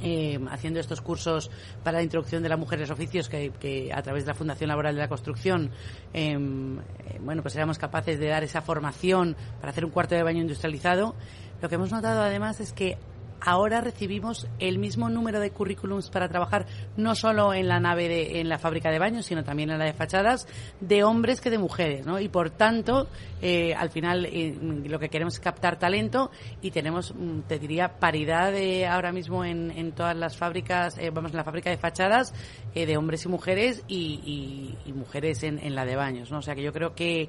[0.02, 1.50] eh, haciendo estos cursos
[1.82, 4.68] para la introducción de la mujer en los oficios que, a través de la Fundación
[4.68, 5.70] Laboral de la Construcción,
[6.12, 10.22] em, eh, bueno, pues éramos capaces de dar esa formación para hacer un cuarto de
[10.22, 11.14] baño industrializado.
[11.60, 12.98] Lo que hemos notado además es que
[13.40, 18.40] ahora recibimos el mismo número de currículums para trabajar no solo en la nave de,
[18.40, 20.46] en la fábrica de baños, sino también en la de fachadas,
[20.80, 22.20] de hombres que de mujeres, ¿no?
[22.20, 23.08] Y por tanto,
[23.42, 26.30] eh, al final eh, lo que queremos es captar talento
[26.62, 31.10] y tenemos, mm, te diría, paridad de, ahora mismo en, en todas las fábricas, eh,
[31.10, 32.34] vamos, en la fábrica de fachadas,
[32.74, 36.38] de hombres y mujeres y, y, y mujeres en, en la de baños, ¿no?
[36.38, 37.28] O sea que yo creo que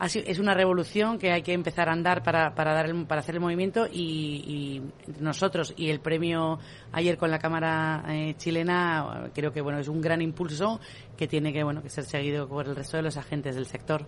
[0.00, 3.40] es una revolución que hay que empezar a andar para, para, dar para hacer el
[3.40, 4.82] movimiento y,
[5.20, 6.58] nosotros y el premio
[6.92, 10.80] ayer con la Cámara eh, chilena creo que bueno es un gran impulso
[11.16, 14.06] que tiene que bueno que ser seguido por el resto de los agentes del sector.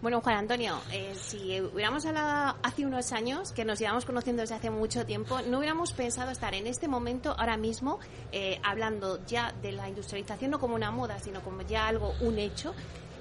[0.00, 4.54] Bueno, Juan Antonio, eh, si hubiéramos hablado hace unos años, que nos llevamos conociendo desde
[4.54, 7.98] hace mucho tiempo, no hubiéramos pensado estar en este momento, ahora mismo,
[8.32, 12.38] eh, hablando ya de la industrialización no como una moda, sino como ya algo, un
[12.38, 12.74] hecho,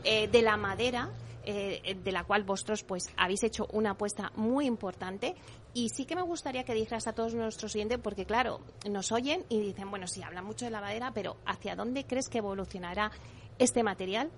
[0.03, 1.09] de la madera
[1.49, 5.33] eh, de la cual vosotros pues habéis hecho una apuesta muy importante.
[5.73, 9.45] Y sí que me gustaría que dijeras a todos nuestros oyentes porque claro nos oyen
[9.47, 13.11] y dicen bueno sí hablan mucho de la madera pero hacia dónde crees que evolucionará
[13.59, 14.29] este material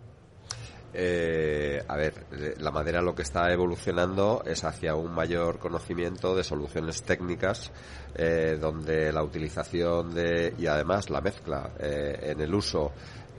[0.93, 2.25] eh, a ver,
[2.59, 7.71] la madera lo que está evolucionando es hacia un mayor conocimiento de soluciones técnicas,
[8.15, 12.91] eh, donde la utilización de y además la mezcla en el uso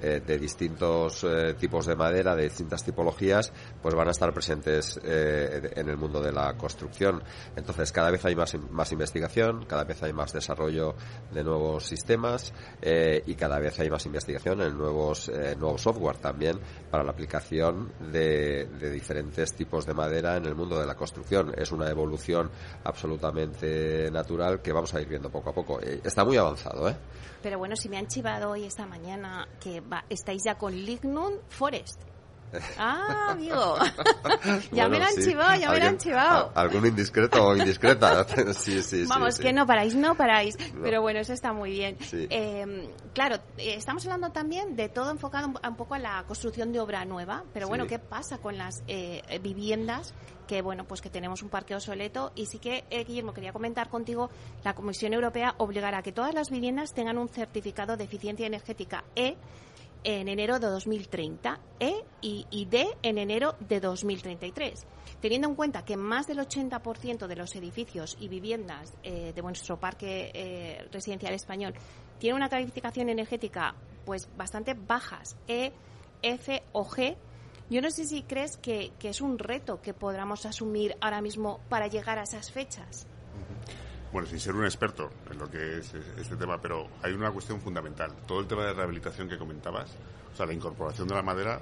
[0.02, 4.98] eh, de distintos eh, tipos de madera, de distintas tipologías, pues van a estar presentes
[5.04, 7.22] eh, en el mundo de la construcción.
[7.56, 10.94] Entonces, cada vez hay más, más investigación, cada vez hay más desarrollo
[11.32, 16.58] de nuevos sistemas y cada vez hay más investigación en nuevos, nuevos software también
[16.90, 21.52] para la aplicación de, de diferentes tipos de madera en el mundo de la construcción.
[21.56, 22.50] Es una evolución
[22.84, 25.80] absolutamente natural que vamos a ir viendo poco a poco.
[25.80, 26.96] Está muy avanzado, ¿eh?
[27.42, 32.10] Pero bueno, si me han chivado hoy esta mañana que estáis ya con Lignum Forest.
[32.78, 33.76] Ah, amigo.
[34.72, 36.52] ya me lo han chivado, ya me lo han chivado.
[36.54, 38.24] ¿Algún indiscreto o indiscreta?
[38.54, 40.56] sí, sí, Vamos, que no paráis, no paráis.
[40.82, 41.96] Pero bueno, eso está muy bien.
[42.12, 46.80] Em, claro, eh, estamos hablando también de todo enfocado un, poco a la construcción de
[46.80, 47.44] obra nueva.
[47.52, 50.14] Pero bueno, ¿qué pasa con las eh, viviendas
[50.46, 53.88] que bueno pues que tenemos un parque obsoleto y sí que eh, Guillermo quería comentar
[53.88, 54.30] contigo
[54.64, 59.04] la Comisión Europea obligará a que todas las viviendas tengan un certificado de eficiencia energética
[59.14, 59.36] E
[60.04, 64.86] en enero de 2030 E y, D en enero de 2033.
[65.20, 69.78] Teniendo en cuenta que más del 80% de los edificios y viviendas eh, de nuestro
[69.78, 71.74] parque eh, residencial español
[72.18, 75.72] tienen una calificación energética pues bastante bajas, E,
[76.22, 77.16] F o G,
[77.70, 81.86] yo no sé si crees que, es un reto que podamos asumir ahora mismo para
[81.86, 83.06] llegar a esas fechas.
[84.12, 87.60] Bueno, sin ser un experto en lo que es este tema, pero hay una cuestión
[87.60, 88.12] fundamental.
[88.26, 89.96] Todo el tema de rehabilitación que comentabas,
[90.32, 91.60] o sea, la incorporación de la madera,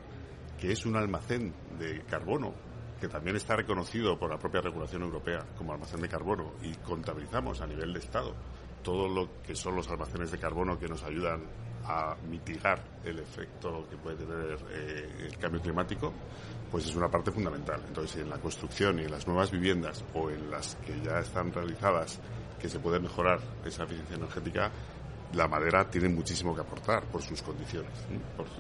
[0.58, 2.54] que es un almacén de carbono,
[2.98, 7.60] que también está reconocido por la propia regulación europea como almacén de carbono y contabilizamos
[7.60, 8.34] a nivel de Estado
[8.82, 11.42] todo lo que son los almacenes de carbono que nos ayudan
[11.84, 16.12] a mitigar el efecto que puede tener eh, el cambio climático,
[16.70, 17.82] pues es una parte fundamental.
[17.86, 21.52] Entonces, en la construcción y en las nuevas viviendas o en las que ya están
[21.52, 22.18] realizadas,
[22.60, 24.70] que se puede mejorar esa eficiencia energética,
[25.34, 27.92] la madera tiene muchísimo que aportar por sus condiciones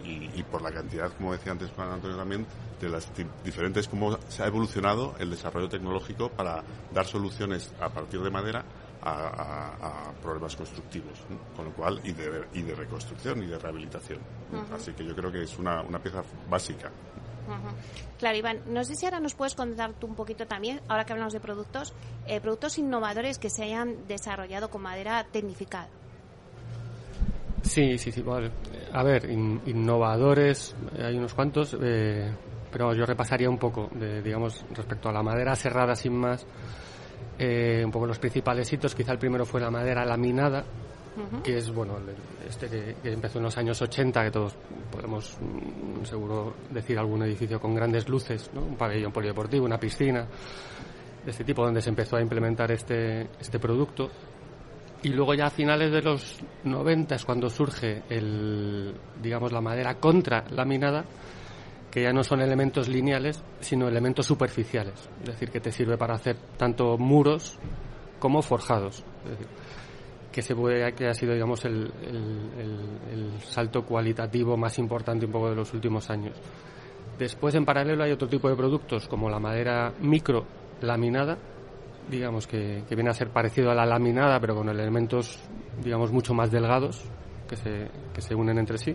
[0.04, 2.46] y, por la cantidad, como decía antes Juan Antonio también,
[2.80, 3.10] de las
[3.44, 8.64] diferentes, cómo se ha evolucionado el desarrollo tecnológico para dar soluciones a partir de madera
[9.02, 11.18] a, problemas constructivos,
[11.56, 14.18] con lo cual, y de, y de reconstrucción y de rehabilitación.
[14.74, 16.90] Así que yo creo que es una, una pieza básica.
[18.18, 21.12] Claro, Iván, no sé si ahora nos puedes contar tú un poquito también, ahora que
[21.12, 21.94] hablamos de productos,
[22.26, 25.88] eh, productos innovadores que se hayan desarrollado con madera tecnificada.
[27.62, 28.24] Sí, sí, sí.
[28.92, 32.32] A ver, innovadores, eh, hay unos cuantos, eh,
[32.72, 36.46] pero yo repasaría un poco, de, digamos, respecto a la madera cerrada sin más.
[37.38, 40.64] Eh, un poco los principales hitos, quizá el primero fue la madera laminada,
[41.42, 41.96] que es bueno
[42.48, 44.54] este que, empezó en los años 80, que todos
[44.90, 50.26] podemos mm, seguro decir algún edificio con grandes luces, un pabellón polideportivo, una piscina,
[51.24, 54.10] de este tipo, donde se empezó a implementar este, este producto.
[55.02, 59.94] Y luego ya a finales de los 90 es cuando surge el, digamos, la madera
[59.94, 61.04] contra laminada,
[61.90, 65.08] que ya no son elementos lineales, sino elementos superficiales.
[65.20, 67.58] Es decir, que te sirve para hacer tanto muros
[68.18, 69.04] como forjados.
[70.38, 71.90] Que se puede, que ha sido, digamos, el,
[73.40, 76.36] salto cualitativo más importante un poco de los últimos años.
[77.18, 80.46] Después, en paralelo, hay otro tipo de productos, como la madera micro
[80.80, 81.36] laminada,
[82.08, 85.40] digamos, que, que viene a ser parecido a la laminada, pero con elementos,
[85.82, 87.02] digamos, mucho más delgados,
[87.48, 88.94] que se, que se unen entre sí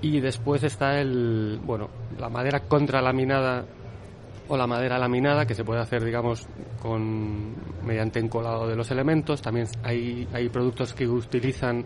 [0.00, 3.64] y después está el, bueno, la madera contralaminada
[4.48, 6.46] o la madera laminada que se puede hacer, digamos,
[6.80, 7.54] con
[7.84, 9.42] mediante encolado de los elementos.
[9.42, 11.84] También hay, hay productos que utilizan,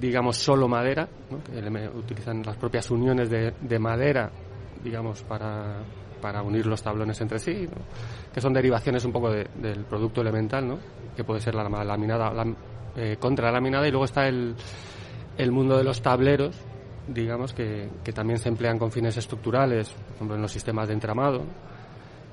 [0.00, 1.08] digamos, solo madera,
[1.46, 4.30] que utilizan las propias uniones de, de madera,
[4.82, 5.82] digamos, para,
[6.22, 7.68] para unir los tablones entre sí,
[8.32, 10.78] que son derivaciones un poco del producto elemental, ¿no?
[11.14, 12.46] que puede ser la laminada, la,
[12.96, 14.54] eh, contralaminada, y luego está el,
[15.36, 16.56] el mundo de los tableros,
[17.08, 20.94] digamos, que, que también se emplean con fines estructurales, por ejemplo, en los sistemas de
[20.94, 21.42] entramado.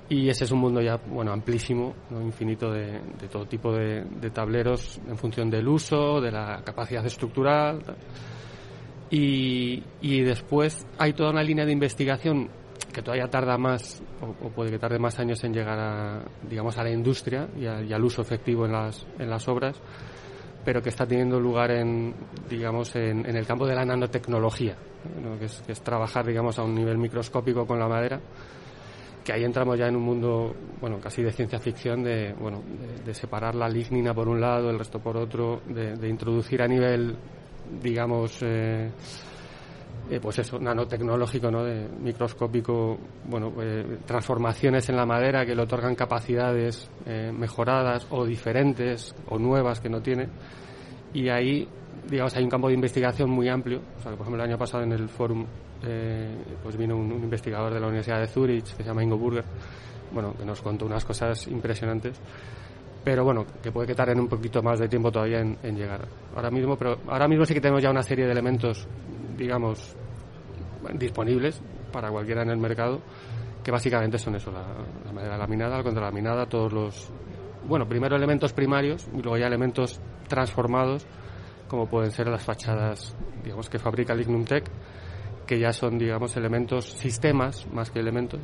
[0.09, 2.20] Y ese es un mundo ya, bueno, amplísimo, ¿no?
[2.22, 4.03] infinito de, de todo tipo de,
[4.34, 7.80] tableros en función del uso, de la capacidad estructural.
[9.11, 12.49] Y, y después hay toda una línea de investigación
[12.93, 16.78] que todavía tarda más, o, o puede que tarde más años en llegar a, digamos,
[16.78, 19.80] a la industria y, a- y al uso efectivo en las, en las obras,
[20.64, 22.14] pero que está teniendo lugar en,
[22.49, 24.76] digamos, en, en el campo de la nanotecnología,
[25.24, 25.38] ¿no?
[25.39, 28.20] que, es, que es trabajar, digamos, a un nivel microscópico con la madera,
[29.24, 33.03] que ahí entramos ya en un mundo, bueno, casi de ciencia ficción, de, bueno, de,
[33.03, 36.68] de separar la lignina por un lado, el resto por otro, de, de introducir a
[36.68, 37.16] nivel,
[37.82, 38.91] digamos, eh,
[40.10, 41.64] eh, pues eso, nanotecnológico, ¿no?
[41.64, 48.26] De microscópico, bueno, eh, transformaciones en la madera que le otorgan capacidades eh, mejoradas o
[48.26, 50.28] diferentes o nuevas que no tiene.
[51.14, 51.68] Y ahí,
[52.10, 53.82] digamos, hay un campo de investigación muy amplio.
[53.97, 55.45] O sea, por ejemplo, el año pasado en el fórum,
[56.64, 59.45] pues vino un, un investigador de la Universidad de Zurich que se llama Ingo Burger,
[60.12, 62.20] bueno, que nos contó unas cosas impresionantes
[63.03, 66.07] pero bueno, que puede que tarden un poquito más de tiempo todavía en, llegar.
[66.35, 68.87] Ahora mismo, pero ahora mismo sí que tenemos ya una serie de elementos,
[69.37, 69.95] digamos,
[70.95, 73.01] disponibles para cualquiera en el mercado,
[73.63, 74.63] que básicamente son eso, la,
[75.05, 77.11] la madera laminada, la contralaminada, todos los,
[77.67, 81.05] bueno, primero elementos primarios y luego ya elementos transformados,
[81.67, 84.65] como pueden ser las fachadas, digamos, que fabrica Lignum Tech,
[85.45, 88.41] que ya son, digamos, elementos, sistemas más que elementos,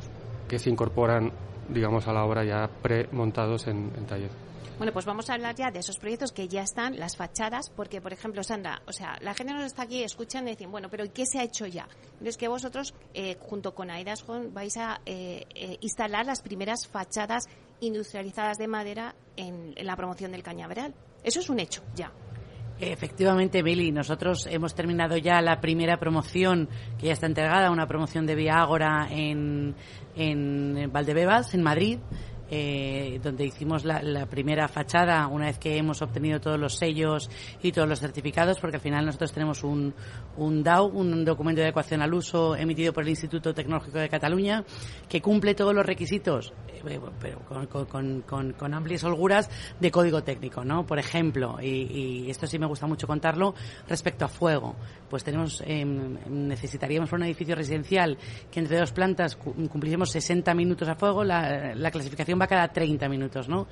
[0.48, 1.32] que se incorporan,
[1.68, 4.30] digamos, a la obra ya premontados en, en taller.
[4.78, 8.02] Bueno, pues vamos a hablar ya de esos proyectos que ya están, las fachadas, porque,
[8.02, 11.02] por ejemplo, Sandra, o sea, la gente nos está aquí, escuchan y dicen, bueno, pero
[11.02, 11.88] ¿y qué se ha hecho ya?
[12.22, 17.48] Es que vosotros, eh, junto con Aidas vais a eh, eh, instalar las primeras fachadas
[17.80, 20.94] industrializadas de madera en, en la promoción del cañaveral.
[21.24, 22.12] Eso es un hecho, ya.
[22.78, 26.68] Efectivamente, Mili, nosotros hemos terminado ya la primera promoción
[26.98, 29.74] que ya está entregada, una promoción de Vía Ágora en,
[30.14, 31.98] en Valdebebas, en Madrid.
[32.50, 37.28] Eh, donde hicimos la, la primera fachada una vez que hemos obtenido todos los sellos
[37.62, 39.94] y todos los certificados, porque al final nosotros tenemos un,
[40.36, 44.64] un DAO, un documento de adecuación al uso emitido por el Instituto Tecnológico de Cataluña,
[45.08, 50.22] que cumple todos los requisitos, eh, pero con, con- con- con- amplias holguras de código
[50.22, 50.86] técnico, ¿no?
[50.86, 51.66] Por ejemplo, y,
[52.26, 53.54] y esto sí me gusta mucho contarlo,
[53.88, 54.76] respecto a fuego,
[55.08, 58.18] pues tenemos, eh, necesitaríamos para un edificio residencial
[58.50, 62.68] que entre dos plantas cu- cumpliésemos 60 minutos a fuego, la, la clasificación va cada
[62.68, 63.66] 30 minutos, ¿no?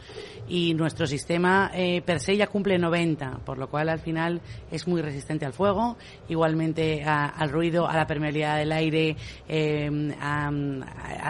[0.48, 4.40] Y nuestro sistema eh, per se ya cumple 90, por lo cual al final
[4.70, 5.96] es muy resistente al fuego,
[6.28, 9.16] igualmente a- al ruido, a la permeabilidad del aire,
[9.48, 10.50] eh, a,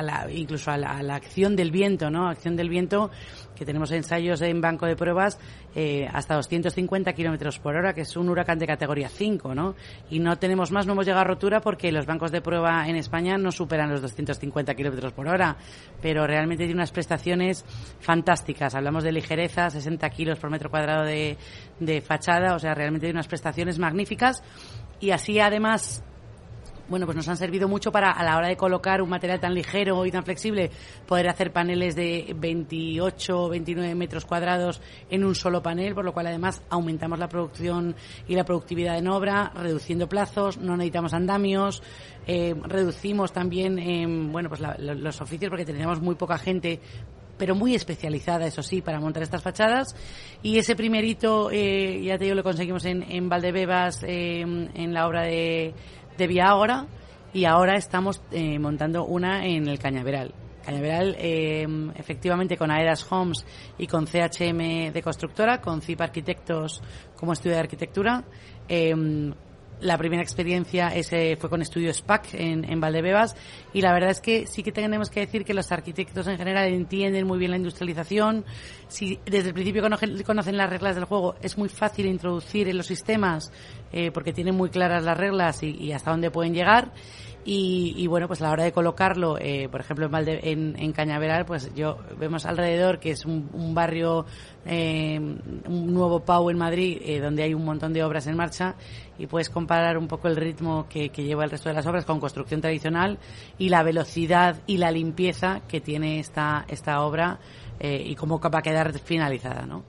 [0.03, 2.29] la- incluso a la acción del viento, ¿no?
[2.29, 3.11] Acción del viento
[3.55, 5.39] que tenemos ensayos en banco de pruebas
[5.75, 9.75] eh, hasta 250 kilómetros por hora, que es un huracán de categoría 5, ¿no?
[10.11, 12.97] Y no tenemos más, no hemos llegado a rotura porque los bancos de prueba en
[12.97, 15.57] España no superan los 250 kilómetros por hora,
[16.01, 17.65] pero realmente tiene unas prestaciones
[18.01, 18.75] fantásticas.
[18.75, 21.37] Hablamos de ligereza, 60 kilos por metro cuadrado de,
[21.81, 24.43] de fachada, o sea, realmente tiene unas prestaciones magníficas
[25.01, 26.03] y así además
[26.89, 29.55] bueno, pues nos han servido mucho para, a la hora de colocar un material tan
[29.55, 30.71] ligero y tan flexible,
[31.07, 34.81] poder hacer paneles de 28 o 29 metros cuadrados
[35.11, 37.95] en un solo panel, por lo cual además aumentamos la producción
[38.29, 41.83] y la productividad en obra, reduciendo plazos, no necesitamos andamios,
[42.27, 46.81] eh, reducimos también, em, bueno, pues la- lo- los oficios porque tenemos muy poca gente
[47.37, 49.97] pero muy especializada, eso sí, para montar estas fachadas.
[50.41, 54.95] Y ese primer hito, eh, ya te digo, lo conseguimos en, en Valdebebas, eh, en
[54.95, 55.75] la obra de,
[56.17, 56.87] de Vía Ágora,
[57.33, 60.33] y ahora estamos eh, montando una en el Cañaveral.
[60.65, 63.45] Cañaveral, eh, efectivamente, con Aedas Homes
[63.77, 66.81] y con CHM de constructora, con CIP Arquitectos
[67.17, 68.25] como estudio de arquitectura.
[68.69, 68.95] Eh,
[69.81, 73.37] la primera experiencia ese fue con Estudio SPAC en, Valdebebas
[73.73, 76.69] y la verdad es que sí que tenemos que decir que los arquitectos en general
[76.69, 78.45] entienden muy bien la industrialización.
[78.89, 82.87] Si desde el principio conocen, las reglas del juego, es muy fácil introducir en los
[82.87, 83.53] sistemas
[83.93, 86.93] eh, porque tienen muy claras las reglas y hasta dónde pueden llegar.
[87.47, 90.93] Y, y, bueno, pues a la hora de colocarlo, eh, por ejemplo, en, Valde- en,
[90.93, 94.25] Cañaveral, pues yo vemos alrededor que es un, un barrio,
[94.65, 98.77] eh, un nuevo PAU en Madrid, eh, donde hay un montón de obras en marcha
[99.19, 102.07] y puedes comparar un poco el ritmo que, que lleva el resto de las obras
[102.07, 103.19] con construcción tradicional
[103.59, 107.39] y la velocidad y la limpieza que tiene esta, esta obra
[107.81, 109.85] eh, y cómo va a quedar finalizada, ¿no?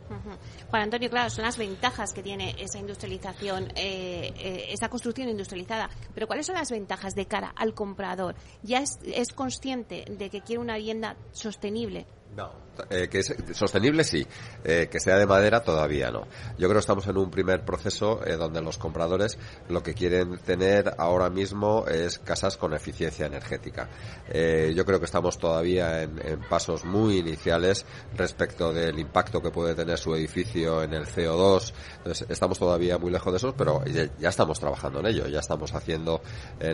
[0.69, 5.89] Juan Antonio, claro, son las ventajas que tiene esa industrialización, eh, eh, esa construcción industrializada.
[6.13, 8.35] Pero ¿cuáles son las ventajas de cara al comprador?
[8.63, 12.05] ¿Ya es, es consciente de que quiere una vivienda sostenible?
[12.35, 12.51] No,
[12.89, 14.25] eh, que es sostenible sí,
[14.63, 16.27] eh, que sea de madera todavía no.
[16.57, 19.37] Yo creo que estamos en un primer proceso eh, donde los compradores
[19.69, 23.89] lo que quieren tener ahora mismo es casas con eficiencia energética.
[24.27, 29.97] yo creo que estamos todavía en, pasos muy iniciales respecto del impacto que puede tener
[29.97, 31.73] su edificio en el CO2.
[31.97, 35.27] Entonces, estamos todavía muy lejos de eso, pero ya, estamos trabajando en ello.
[35.27, 36.21] Ya estamos haciendo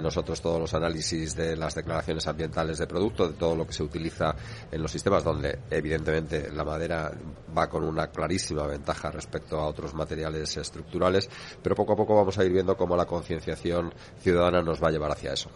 [0.02, 3.84] nosotros todos los análisis de las declaraciones ambientales de producto, de todo lo que se
[3.84, 4.36] utiliza
[4.72, 7.12] en los sistemas donde evidentemente la madera
[7.58, 11.30] va con una clarísima ventaja respecto a otros materiales estructurales,
[11.62, 14.92] pero poco a poco vamos a ir viendo cómo la concienciación ciudadana nos va a
[14.92, 15.50] llevar hacia eso.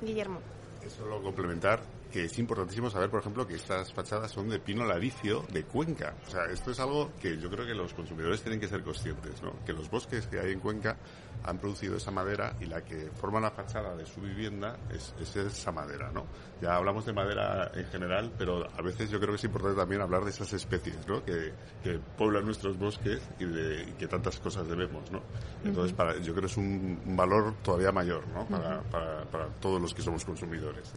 [0.00, 0.40] Guillermo.
[0.88, 1.80] Solo complementar
[2.12, 6.14] que es importantísimo saber, por ejemplo, que estas fachadas son de pino laricio de Cuenca.
[6.26, 9.42] O sea, esto es algo que yo creo que los consumidores tienen que ser conscientes,
[9.42, 9.64] ¿no?
[9.64, 10.98] Que los bosques que hay en Cuenca
[11.44, 15.72] han producido esa madera y la que forma la fachada de su vivienda es, esa
[15.72, 16.24] madera, ¿no?
[16.60, 20.00] Ya hablamos de madera en general, pero a veces yo creo que es importante también
[20.00, 21.24] hablar de esas especies, ¿no?
[21.24, 21.52] Que,
[22.16, 25.20] poblan nuestros bosques y, de, que tantas cosas debemos, ¿no?
[25.64, 28.46] Entonces, para, yo creo que es un, valor todavía mayor, ¿no?
[28.46, 30.92] Para, para, todos los que somos consumidores.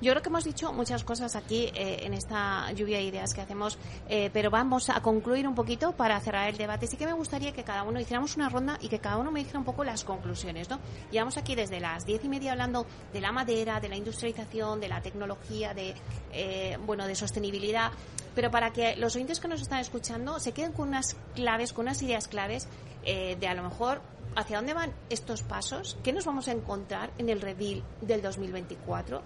[0.00, 3.40] Yo creo que hemos dicho muchas cosas aquí eh, en esta lluvia de ideas que
[3.40, 3.78] hacemos,
[4.08, 6.86] eh, pero vamos a concluir un poquito para cerrar el debate.
[6.86, 9.40] Sí que me gustaría que cada uno hiciéramos una ronda y que cada uno me
[9.40, 10.78] dijera un poco las conclusiones, ¿no?
[11.10, 14.88] Llevamos aquí desde las diez y media hablando de la madera, de la industrialización, de
[14.88, 15.94] la tecnología, de,
[16.32, 17.92] eh, bueno, de sostenibilidad,
[18.34, 21.86] pero para que los oyentes que nos están escuchando se queden con unas claves, con
[21.86, 22.68] unas ideas claves
[23.04, 24.00] eh, de a lo mejor
[24.36, 29.22] hacia dónde van estos pasos, qué nos vamos a encontrar en el reveal del 2024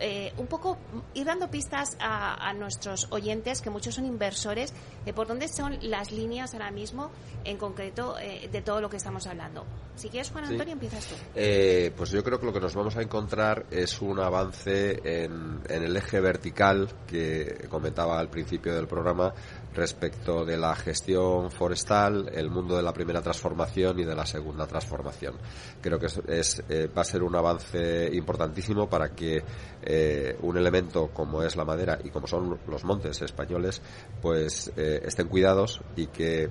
[0.00, 0.78] eh, un poco
[1.14, 4.72] ir dando pistas a, nuestros oyentes, que muchos son inversores,
[5.04, 7.10] de por dónde son las líneas ahora mismo,
[7.44, 9.64] en concreto, eh, de todo lo que estamos hablando.
[9.96, 11.14] Si quieres, Juan Antonio, empiezas tú.
[11.34, 15.60] Eh, pues yo creo que lo que nos vamos a encontrar es un avance en,
[15.68, 19.34] en el eje vertical que comentaba al principio del programa
[19.74, 24.66] respecto de la gestión forestal, el mundo de la primera transformación y de la segunda
[24.66, 25.34] transformación.
[25.80, 26.62] Creo que es,
[26.96, 29.42] va a ser un avance importantísimo para que
[29.90, 33.80] eh, un elemento como es la madera y como son los montes españoles,
[34.20, 36.50] pues eh, estén cuidados y que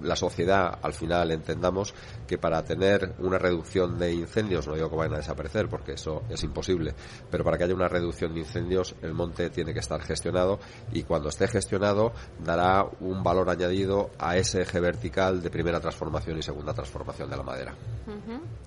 [0.00, 1.94] la sociedad al final entendamos
[2.26, 6.22] que para tener una reducción de incendios, no digo que vayan a desaparecer porque eso
[6.30, 6.94] es imposible,
[7.30, 10.58] pero para que haya una reducción de incendios el monte tiene que estar gestionado
[10.92, 12.12] y cuando esté gestionado
[12.42, 17.36] dará un valor añadido a ese eje vertical de primera transformación y segunda transformación de
[17.36, 17.74] la madera.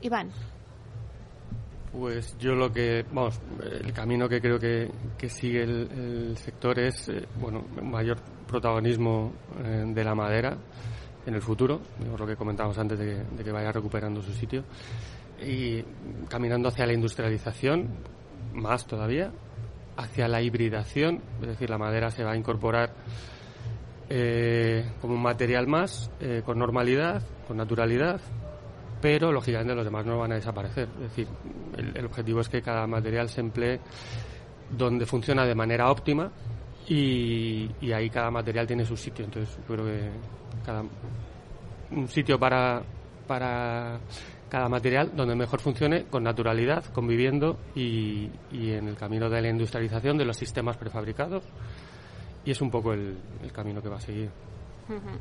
[0.02, 0.32] Iván.
[1.92, 3.40] Pues yo lo que, vamos,
[3.82, 4.90] el camino que creo que,
[5.30, 9.34] sigue el, sector es, eh, bueno, mayor protagonismo
[9.64, 10.58] eh, de la madera
[11.26, 11.82] en el futuro,
[12.18, 14.64] lo que comentábamos antes de que, vaya recuperando su sitio,
[15.42, 15.84] y
[16.30, 17.90] caminando hacia la industrialización,
[18.54, 19.32] más todavía,
[19.98, 22.94] hacia la hibridación, es decir, la madera se va a incorporar
[24.10, 28.22] eh, como un material más, eh, con normalidad, con naturalidad,
[29.08, 30.90] pero lógicamente los demás no van a desaparecer.
[30.96, 31.30] Es decir,
[31.78, 33.80] el, objetivo es que cada material se emplee
[34.70, 36.30] donde funciona de manera óptima
[36.90, 39.24] y, ahí cada material tiene su sitio.
[39.24, 40.10] Entonces, yo creo que
[40.66, 40.84] cada
[41.92, 42.84] un sitio para,
[43.26, 43.98] para
[44.50, 49.48] cada material donde mejor funcione con naturalidad, conviviendo y, y en el camino de la
[49.48, 51.46] industrialización de los sistemas prefabricados
[52.44, 54.30] y es un poco el, el camino que va a seguir.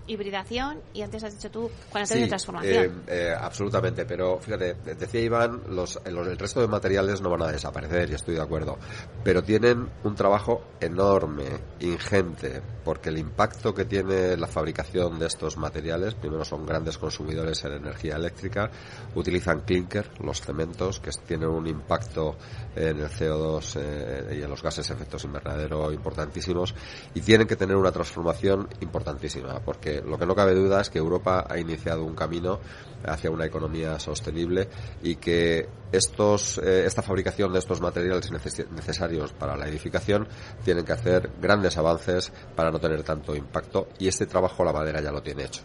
[0.07, 3.03] Hibridación y antes has dicho tú cuando sí, de transformación.
[3.07, 7.53] Eh, eh, absolutamente, pero fíjate, decía Iván, los, el resto de materiales no van a
[7.53, 8.79] desaparecer y estoy de acuerdo,
[9.25, 11.45] pero tienen un trabajo enorme,
[11.81, 17.65] ingente, porque el impacto que tiene la fabricación de estos materiales, primero son grandes consumidores
[17.65, 18.71] en energía eléctrica,
[19.15, 22.37] utilizan clinker, los cementos, que tienen un impacto
[22.75, 26.75] en el CO2 eh, y en los gases de efectos invernadero importantísimos
[27.15, 30.99] y tienen que tener una transformación importantísima porque lo que no cabe duda es que
[30.99, 32.61] Europa ha iniciado un camino
[33.05, 34.69] hacia una economía sostenible
[35.03, 40.27] y que estos, eh, esta fabricación de estos materiales necesarios para la edificación
[40.65, 45.01] tienen que hacer grandes avances para no tener tanto impacto y este trabajo la madera
[45.01, 45.63] ya lo tiene hecho.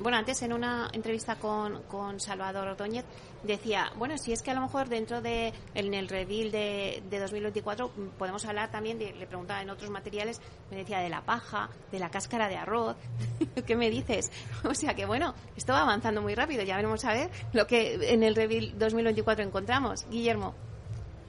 [0.00, 3.04] Bueno, antes en una entrevista con, con Salvador Ordóñez
[3.42, 7.18] decía, bueno, si es que a lo mejor dentro de en el reveal de, de
[7.18, 10.40] 2024 mm, podemos hablar también, de, le preguntaba en otros materiales,
[10.70, 12.96] me decía de la paja, de la cáscara de arroz,
[13.66, 14.30] ¿qué me dices?
[14.64, 18.12] O sea que bueno, esto va avanzando muy rápido, ya veremos a ver lo que
[18.12, 20.06] en el reveal 2024 encontramos.
[20.10, 20.54] Guillermo.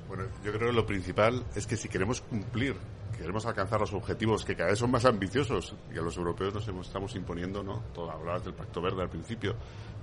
[0.07, 2.75] Bueno, yo creo que lo principal es que si queremos cumplir
[3.17, 6.87] queremos alcanzar los objetivos que cada vez son más ambiciosos y a los europeos nos
[6.87, 7.83] estamos imponiendo, ¿no?
[7.93, 9.55] Todo hablabas del Pacto Verde al principio,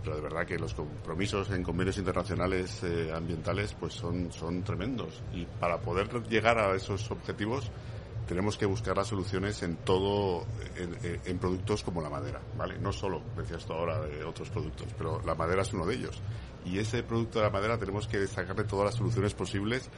[0.03, 5.22] pero de verdad que los compromisos en convenios internacionales eh, ambientales pues son, son tremendos
[5.32, 7.70] y para poder llegar a esos objetivos
[8.26, 10.46] tenemos que buscar las soluciones en todo,
[10.76, 12.78] en, productos como la madera, ¿vale?
[12.78, 16.20] No solo, decías tú ahora, de otros productos, pero la madera es uno de ellos.
[16.64, 19.88] Y ese producto de la madera tenemos que sacarle todas las soluciones posibles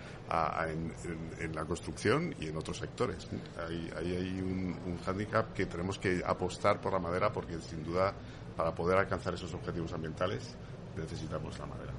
[0.69, 3.29] en, la construcción y en otros sectores.
[3.67, 8.15] Ahí, hay un, un hándicap que tenemos que apostar por la madera porque sin duda
[8.57, 10.57] para poder alcanzar esos objetivos ambientales
[10.97, 11.93] necesitamos la madera.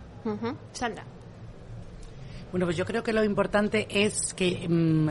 [0.71, 1.03] Sandra.
[2.51, 5.09] Bueno, pues yo creo que lo importante es que mm,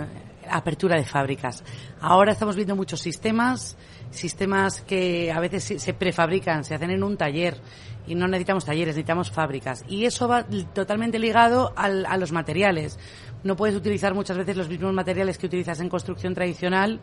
[0.51, 1.63] apertura de fábricas.
[2.01, 3.77] Ahora estamos viendo muchos sistemas,
[4.11, 7.61] sistemas que a veces se prefabrican, se hacen en un taller
[8.07, 9.85] y no necesitamos talleres, necesitamos fábricas.
[9.89, 10.45] Y eso va
[10.75, 12.99] totalmente ligado al, a los materiales.
[13.43, 17.01] No puedes utilizar muchas veces los mismos materiales que utilizas en construcción tradicional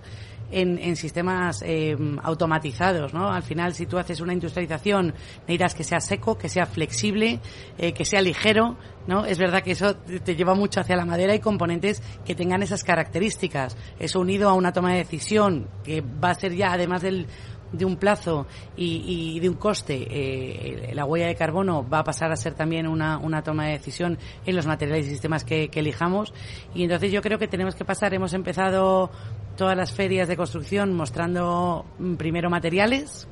[0.52, 3.32] en, sistemas eh, automatizados, ¿no?
[3.32, 7.40] Al final, si tú haces una industrialización, necesitas que sea seco, que sea flexible,
[7.78, 8.78] eh, que sea ligero,
[9.08, 9.26] ¿no?
[9.26, 12.84] Es verdad que eso te lleva mucho hacia la madera y componentes que tengan esas
[12.84, 13.78] características.
[14.00, 17.28] Eso unido a una toma de decisión que va a ser ya, además del
[17.72, 22.32] de un plazo y, de un coste, eh, la huella de carbono va a pasar
[22.32, 26.34] a ser también una, una toma de decisión en los materiales y sistemas que, elijamos.
[26.76, 29.10] Y entonces yo creo que tenemos que pasar, hemos empezado
[29.58, 33.28] todas las ferias de construcción mostrando mm, primero materiales,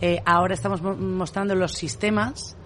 [0.00, 2.56] eh, ahora estamos mostrando los sistemas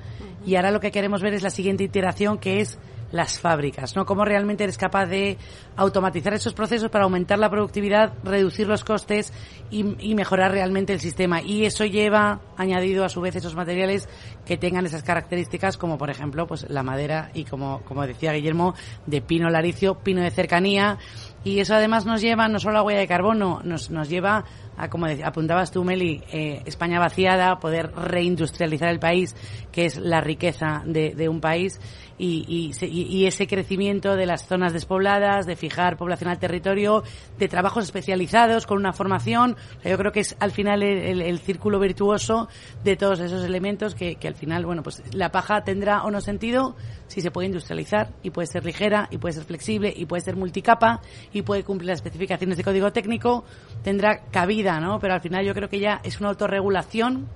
[0.47, 2.79] y ahora lo que queremos ver es la siguiente iteración que es
[3.13, 4.05] las fábricas, ¿no?
[4.05, 5.39] Cómo realmente eres capaz de
[5.77, 9.33] automatizar esos procesos para aumentar la productividad, reducir los costes
[9.71, 11.43] y, mejorar realmente el sistema.
[11.43, 14.09] Y eso lleva añadido a su vez esos materiales
[14.45, 18.75] que tengan esas características como por ejemplo pues la madera y como, como decía Guillermo
[19.05, 20.99] de pino laricio, pino de cercanía
[21.47, 24.45] y eso además nos lleva no solo a huella de carbono, nos, nos lleva
[24.77, 29.37] a, como apuntabas tú, Meli, eh, España vaciada, poder reindustrializar el país,
[29.71, 31.81] que es la riqueza de, de un país
[32.19, 37.03] y, y, ese crecimiento de las zonas despobladas, de fijar población al territorio,
[37.39, 39.57] de trabajos especializados con una formación.
[39.85, 42.49] yo creo que es al final el, círculo virtuoso
[42.83, 46.21] de todos esos elementos que, que al final, bueno, pues la paja tendrá o no
[46.21, 46.75] sentido
[47.07, 50.37] si se puede industrializar y puede ser ligera y puede ser flexible y puede ser
[50.37, 51.01] multicapa
[51.33, 53.45] y puede cumplir las especificaciones de código técnico,
[53.83, 54.99] tendrá cabida, ¿no?
[54.99, 57.29] Pero al final yo creo que ya es una autorregulación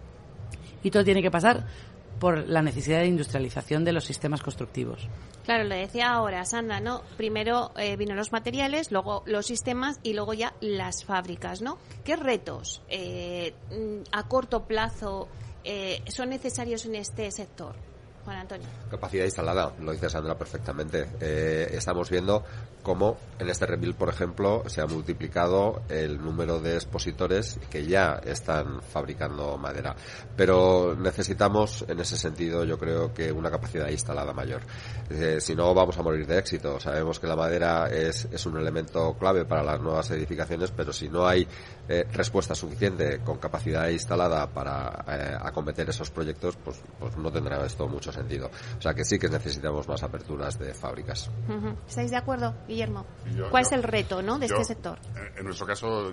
[0.82, 1.66] y todo tiene que pasar
[2.20, 5.08] por la necesidad de industrialización de los sistemas constructivos.
[5.44, 7.02] Claro, lo decía ahora Sandra, ¿no?
[7.16, 11.78] Primero eh, vino los materiales, luego los sistemas y luego ya las fábricas, ¿no?
[12.04, 15.28] ¿Qué retos eh, mm, a corto plazo
[15.64, 17.74] eh, son necesarios en este sector?
[18.90, 21.08] Capacidad instalada, lo dice Sandra perfectamente.
[21.20, 22.44] Eh, estamos viendo
[22.82, 28.20] cómo en este rebuild, por ejemplo, se ha multiplicado el número de expositores que ya
[28.24, 29.94] están fabricando madera.
[30.36, 34.62] Pero necesitamos, en ese sentido, yo creo que una capacidad instalada mayor.
[35.10, 36.78] Eh, si no, vamos a morir de éxito.
[36.80, 41.08] Sabemos que la madera es, es un elemento clave para las nuevas edificaciones, pero si
[41.08, 41.46] no hay
[41.88, 45.04] eh, respuesta suficiente con capacidad instalada para
[45.42, 48.19] acometer esos proyectos, pues, pues no tendrá esto mucho sentido.
[48.78, 51.30] O sea que sí que necesitamos más aperturas de fábricas.
[51.88, 53.06] ¿Estáis de acuerdo, Guillermo?
[53.50, 54.38] ¿Cuál es el reto ¿no?
[54.38, 54.98] de este sector?
[55.36, 56.12] En nuestro caso,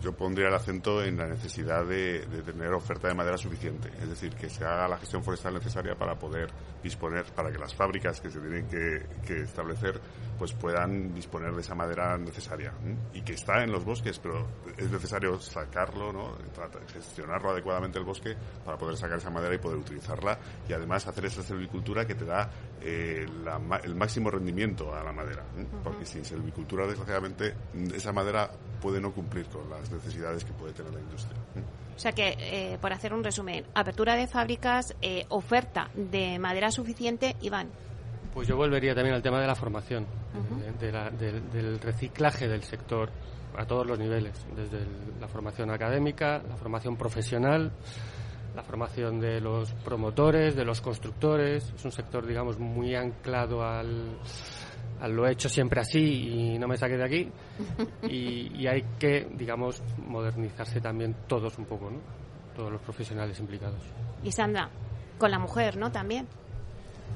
[0.00, 4.34] yo pondría el acento en la necesidad de, tener oferta de madera suficiente, es decir,
[4.34, 6.48] que se haga la gestión forestal necesaria para poder
[6.82, 10.00] disponer, para que las fábricas que se tienen que, establecer,
[10.38, 12.72] pues puedan disponer de esa madera necesaria
[13.12, 16.36] y que está en los bosques, pero es necesario sacarlo, ¿no?
[16.92, 20.38] gestionarlo adecuadamente el bosque para poder sacar esa madera y poder utilizarla
[20.68, 23.26] y además hacer esa silvicultura que te da eh,
[23.84, 25.44] el máximo rendimiento a la madera,
[25.82, 27.54] porque sin silvicultura desgraciadamente
[27.94, 31.38] esa madera puede no cumplir con las necesidades que puede tener la industria.
[31.96, 36.70] O sea que, eh, por hacer un resumen, apertura de fábricas, eh, oferta de madera
[36.70, 37.68] suficiente, Iván.
[38.34, 40.04] Pues yo volvería también al tema de la formación,
[40.82, 43.10] eh, del, reciclaje del sector
[43.56, 44.80] a todos los niveles, desde
[45.18, 47.72] la formación académica, la formación profesional,
[48.54, 51.72] la formación de los promotores, de los constructores.
[51.74, 54.18] Es un sector, digamos, muy anclado al
[55.08, 57.32] lo he hecho siempre así y no me saqué de aquí.
[58.08, 62.00] Y, hay que, digamos, modernizarse también todos un poco, ¿no?
[62.54, 63.80] Todos los profesionales implicados.
[64.22, 64.70] Y Sandra,
[65.18, 65.92] con la mujer, ¿no?
[65.92, 66.26] También.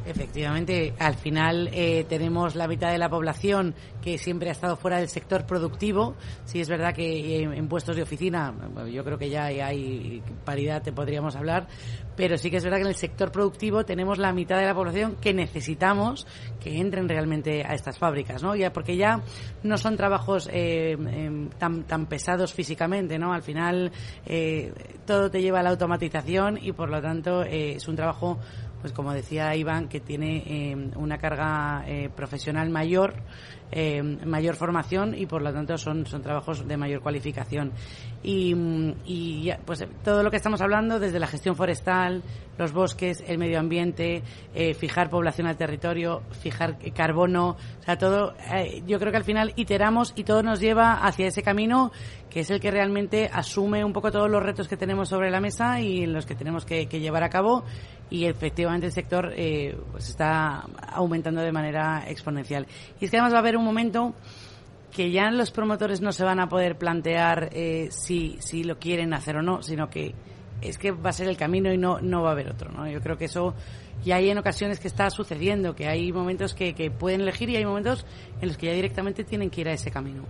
[0.07, 4.99] Efectivamente, al final eh, tenemos la mitad de la población que siempre ha estado fuera
[4.99, 6.17] del sector productivo.
[6.47, 8.55] Sí es verdad que en puestos de oficina,
[8.91, 11.69] yo creo que ya hay paridad, te podríamos hablar,
[12.17, 14.75] pero sí que es verdad que en el sector productivo tenemos la mitad de la
[14.75, 16.27] población que necesitamos
[16.61, 18.57] que entren realmente a estas fábricas, ¿no?
[18.57, 19.23] Ya porque ya
[19.63, 23.35] no son trabajos eh, em, tan, tan pesados físicamente, ¿no?
[23.35, 23.93] Al final
[24.25, 24.73] eh,
[25.07, 28.39] todo te lleva a la automatización y por lo tanto es un trabajo
[28.81, 33.15] pues como decía Iván, que tiene eh, una carga eh, profesional mayor,
[33.73, 37.73] eh, mayor formación y por lo tanto son, son trabajos de mayor cualificación.
[38.23, 38.55] Y,
[39.07, 42.23] y pues todo lo que estamos hablando, desde la gestión forestal,
[42.59, 44.23] los bosques, el medio ambiente,
[44.79, 48.35] fijar población al territorio, fijar carbono, o sea, todo,
[48.87, 51.91] yo creo que al final iteramos y todo nos lleva hacia ese camino
[52.31, 55.41] que es el que realmente asume un poco todos los retos que tenemos sobre la
[55.41, 57.65] mesa y los que tenemos que, que llevar a cabo
[58.11, 62.67] y efectivamente el sector eh, pues está aumentando de manera exponencial.
[63.01, 64.15] Y es que además va a haber un momento
[64.91, 69.15] que ya los promotores no se van a poder plantear eh, si, si lo quieren
[69.15, 70.15] hacer o no, sino que
[70.63, 72.71] es que va a ser el camino y no, no va a haber otro.
[72.71, 72.89] ¿no?
[72.89, 73.55] Yo creo que eso
[74.05, 77.57] y hay en ocasiones que está sucediendo, que hay momentos que, que, pueden elegir y
[77.57, 78.07] hay momentos
[78.41, 80.25] en los que ya directamente tienen que ir a ese camino.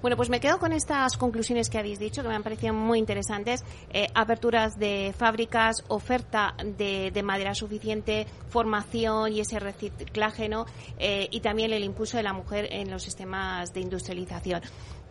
[0.00, 2.98] Bueno, pues me quedo con estas conclusiones que habéis dicho, que me han parecido muy
[2.98, 3.62] interesantes.
[3.92, 10.64] Eh, aperturas de fábricas, oferta de, de, madera suficiente, formación y ese reciclaje, ¿no?
[10.98, 14.62] Eh, y también el impulso de la mujer en los sistemas de industrialización.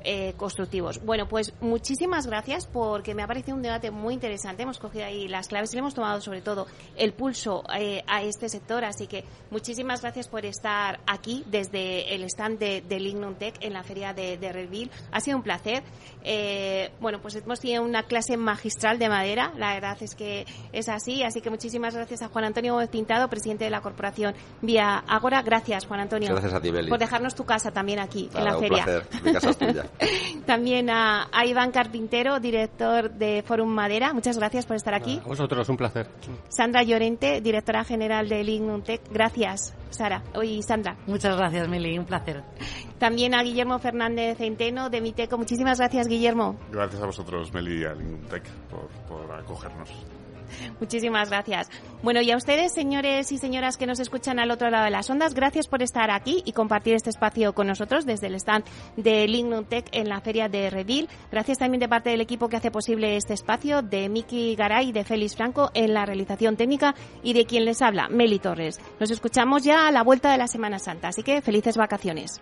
[0.04, 1.04] Eh, constructivos.
[1.04, 4.64] Bueno, pues muchísimas gracias porque me ha parecido un debate muy interesante.
[4.64, 8.22] Hemos cogido ahí las claves y le hemos tomado sobre todo el pulso eh, a
[8.22, 8.86] este sector.
[8.86, 13.74] Así que muchísimas gracias por estar aquí desde el stand de, de Lignum Tech en
[13.74, 14.92] la feria de, de Redville.
[15.12, 15.84] Ha sido un placer.
[16.24, 19.52] Eh, bueno, pues hemos tenido una clase magistral de madera.
[19.58, 21.24] La verdad es que es así.
[21.24, 25.42] Así que muchísimas gracias a Juan Antonio Gómez Pintado, presidente de la corporación Vía Agora.
[25.42, 26.30] Gracias, Juan Antonio.
[26.30, 26.88] Gracias a ti, Meli.
[26.88, 28.86] Por dejarnos tu casa también aquí en la un feria.
[28.86, 29.08] Placer.
[29.24, 29.87] Mi casa es tuya.
[30.46, 34.14] También a, a, Iván Carpintero, director de Forum Madera.
[34.14, 35.20] Muchas gracias por estar aquí.
[35.24, 36.08] A vosotros, un placer.
[36.50, 39.02] Sandra Llorente, directora general de Lignum Tech.
[39.12, 40.24] Gracias, Sara.
[40.36, 40.98] Oye, Sandra.
[41.08, 41.98] Muchas gracias, Meli.
[41.98, 42.44] Un placer.
[42.98, 45.38] También a Guillermo Fernández Centeno de Miteco.
[45.38, 46.58] Muchísimas gracias, Guillermo.
[46.72, 49.90] Gracias a vosotros, Meli, y a Lignum Tech por, por acogernos.
[50.80, 51.70] Muchísimas gracias.
[52.04, 55.10] Bueno, y a ustedes, señores y señoras que nos escuchan al otro lado de las
[55.10, 59.28] ondas, gracias por estar aquí y compartir este espacio con nosotros desde el stand de
[59.28, 61.10] Lignum Tech en la feria de Redil.
[61.32, 64.92] Gracias también de parte del equipo que hace posible este espacio, de Miki Garay y
[64.92, 68.80] de Félix Franco en la realización técnica y de quien les habla, Meli Torres.
[69.00, 72.42] Nos escuchamos ya a la vuelta de la Semana Santa, así que felices vacaciones.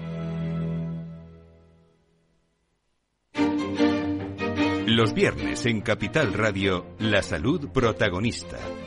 [4.93, 8.57] Los viernes en Capital Radio, la salud protagonista.